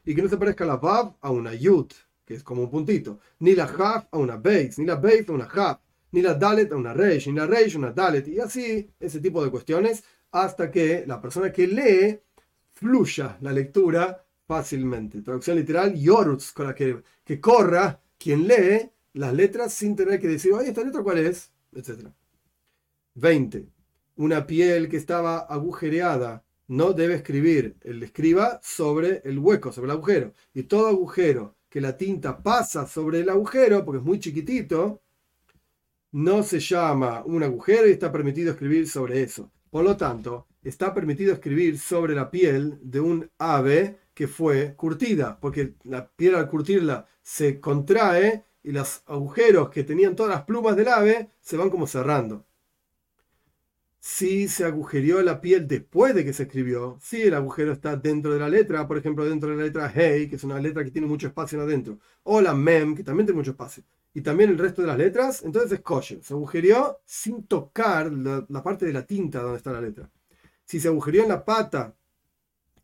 Y 0.06 0.16
que 0.16 0.22
no 0.22 0.30
se 0.30 0.38
parezca 0.38 0.66
la 0.66 0.78
Vav 0.78 1.16
a 1.22 1.32
una 1.32 1.54
Yud, 1.54 1.92
que 2.26 2.36
es 2.36 2.44
como 2.44 2.64
un 2.64 2.70
puntito. 2.70 3.20
Ni 3.40 3.56
la 3.56 3.66
Haf 3.66 4.06
a 4.12 4.18
una 4.18 4.38
Beis, 4.38 4.80
ni 4.80 4.86
la 4.86 4.96
Beis 4.96 5.28
a 5.30 5.34
una 5.34 5.46
Haf, 5.46 5.80
ni 6.12 6.22
la 6.22 6.34
Dalet 6.34 6.72
a 6.72 6.76
una 6.76 6.94
Reish, 6.94 7.28
ni 7.28 7.34
la 7.34 7.48
Reish 7.48 7.76
a 7.76 7.80
una 7.80 7.92
Dalet. 7.92 8.28
Y 8.28 8.40
así, 8.40 8.90
ese 9.00 9.20
tipo 9.20 9.44
de 9.44 9.52
cuestiones, 9.52 10.04
hasta 10.32 10.72
que 10.72 11.06
la 11.06 11.22
persona 11.22 11.52
que 11.52 11.68
lee 11.68 12.20
fluya 12.72 13.38
la 13.42 13.52
lectura 13.52 14.26
fácilmente. 14.48 15.22
Traducción 15.22 15.58
literal, 15.58 15.94
Yorutz, 15.96 16.52
con 16.52 16.68
la 16.68 16.76
que, 16.76 17.04
que 17.24 17.40
corra 17.40 18.02
quien 18.18 18.48
lee 18.48 18.90
las 19.14 19.34
letras 19.34 19.74
sin 19.74 19.96
tener 19.96 20.20
que 20.20 20.28
decir, 20.28 20.54
oye, 20.54 20.70
¿esta 20.70 20.84
letra 20.84 21.04
cuál 21.04 21.20
es? 21.20 21.52
etc. 21.74 22.10
20. 23.16 23.68
Una 24.18 24.46
piel 24.46 24.90
que 24.90 24.98
estaba 24.98 25.40
agujereada 25.40 26.44
no 26.68 26.94
debe 26.94 27.16
escribir 27.16 27.78
el 27.82 28.02
escriba 28.04 28.60
sobre 28.64 29.22
el 29.26 29.40
hueco, 29.40 29.72
sobre 29.72 29.86
el 29.86 29.98
agujero. 29.98 30.34
Y 30.54 30.64
todo 30.64 30.88
agujero 30.88 31.56
que 31.70 31.82
la 31.82 31.98
tinta 31.98 32.42
pasa 32.42 32.86
sobre 32.88 33.22
el 33.22 33.30
agujero, 33.30 33.84
porque 33.84 34.00
es 34.00 34.06
muy 34.06 34.20
chiquitito, 34.20 35.02
no 36.12 36.44
se 36.44 36.60
llama 36.60 37.24
un 37.26 37.44
agujero 37.44 37.88
y 37.88 37.92
está 37.92 38.12
permitido 38.12 38.52
escribir 38.52 38.88
sobre 38.88 39.24
eso. 39.24 39.52
Por 39.72 39.86
lo 39.86 39.96
tanto, 39.96 40.48
está 40.64 40.94
permitido 40.94 41.34
escribir 41.34 41.80
sobre 41.80 42.14
la 42.14 42.30
piel 42.30 42.78
de 42.82 43.00
un 43.00 43.32
ave 43.40 44.00
que 44.14 44.28
fue 44.28 44.76
curtida, 44.76 45.40
porque 45.40 45.76
la 45.84 46.12
piel 46.12 46.36
al 46.36 46.50
curtirla 46.50 47.08
se 47.22 47.62
contrae 47.62 48.44
y 48.64 48.74
los 48.74 49.02
agujeros 49.08 49.70
que 49.70 49.86
tenían 49.86 50.16
todas 50.16 50.36
las 50.36 50.44
plumas 50.44 50.76
del 50.76 50.90
ave 50.90 51.32
se 51.40 51.56
van 51.56 51.70
como 51.70 51.88
cerrando. 51.88 52.46
Si 54.02 54.50
se 54.50 54.66
agujereó 54.66 55.22
la 55.22 55.40
piel 55.40 55.68
después 55.68 56.14
de 56.16 56.26
que 56.26 56.34
se 56.34 56.44
escribió, 56.44 56.98
si 57.02 57.22
el 57.22 57.34
agujero 57.34 57.72
está 57.72 57.96
dentro 57.96 58.34
de 58.34 58.40
la 58.40 58.50
letra, 58.50 58.88
por 58.88 58.98
ejemplo, 58.98 59.24
dentro 59.24 59.52
de 59.52 59.56
la 59.56 59.64
letra 59.64 59.92
Hey, 59.94 60.28
que 60.28 60.36
es 60.36 60.44
una 60.44 60.60
letra 60.60 60.84
que 60.84 60.92
tiene 60.92 61.08
mucho 61.08 61.28
espacio 61.28 61.62
adentro, 61.62 62.00
o 62.24 62.42
la 62.42 62.54
Mem, 62.54 62.94
que 62.96 63.04
también 63.04 63.26
tiene 63.28 63.38
mucho 63.38 63.52
espacio, 63.52 63.84
y 64.14 64.22
también 64.22 64.50
el 64.50 64.58
resto 64.58 64.82
de 64.82 64.90
las 64.90 64.98
letras, 64.98 65.44
entonces 65.44 65.72
es 65.72 65.82
kosher. 65.82 66.22
Se 66.24 66.34
agujereó 66.34 67.02
sin 67.06 67.44
tocar 67.44 68.12
la, 68.12 68.46
parte 68.64 68.86
de 68.86 68.94
la 68.94 69.06
tinta 69.06 69.42
donde 69.42 69.58
está 69.58 69.72
la 69.72 69.82
letra. 69.82 70.10
Si 70.66 70.80
se 70.80 70.90
agujereó 70.90 71.24
en 71.24 71.30
la 71.30 71.46
pata 71.46 71.96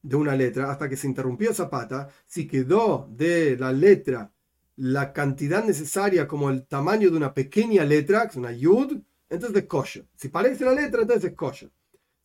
de 0.01 0.15
una 0.15 0.35
letra 0.35 0.71
hasta 0.71 0.87
que 0.87 0.95
se 0.95 1.07
interrumpió 1.07 1.51
esa 1.51 1.69
pata, 1.69 2.07
si 2.25 2.47
quedó 2.47 3.09
de 3.11 3.57
la 3.57 3.73
letra 3.73 4.31
la 4.77 5.11
cantidad 5.11 5.65
necesaria 5.65 6.27
como 6.27 6.49
el 6.49 6.65
tamaño 6.65 7.09
de 7.09 7.17
una 7.17 7.33
pequeña 7.33 7.83
letra, 7.83 8.21
que 8.23 8.29
es 8.29 8.35
una 8.37 8.51
yud, 8.51 9.01
entonces 9.29 9.63
es 9.63 9.67
kosher. 9.67 10.05
Si 10.15 10.29
parece 10.29 10.63
la 10.63 10.73
letra, 10.73 11.01
entonces 11.01 11.31
es 11.31 11.35
kosher. 11.35 11.71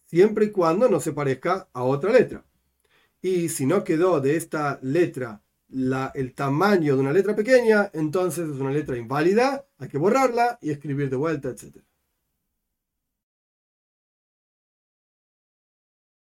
Siempre 0.05 0.47
y 0.47 0.51
cuando 0.51 0.89
no 0.89 1.01
se 1.01 1.13
parezca 1.13 1.69
a 1.73 1.83
otra 1.83 2.13
letra. 2.13 2.45
Y 3.21 3.49
si 3.49 3.67
no 3.67 3.83
quedó 3.83 4.21
de 4.21 4.37
esta 4.37 4.79
letra 4.83 5.43
la, 5.73 6.13
el 6.15 6.35
tamaño 6.35 6.95
de 6.95 7.01
una 7.01 7.13
letra 7.13 7.35
pequeña, 7.35 7.91
entonces 7.93 8.49
es 8.49 8.57
una 8.61 8.71
letra 8.71 8.97
inválida, 8.97 9.67
hay 9.79 9.89
que 9.89 9.99
borrarla 9.99 10.59
y 10.61 10.71
escribir 10.71 11.11
de 11.11 11.17
vuelta, 11.17 11.49
etc. 11.49 11.77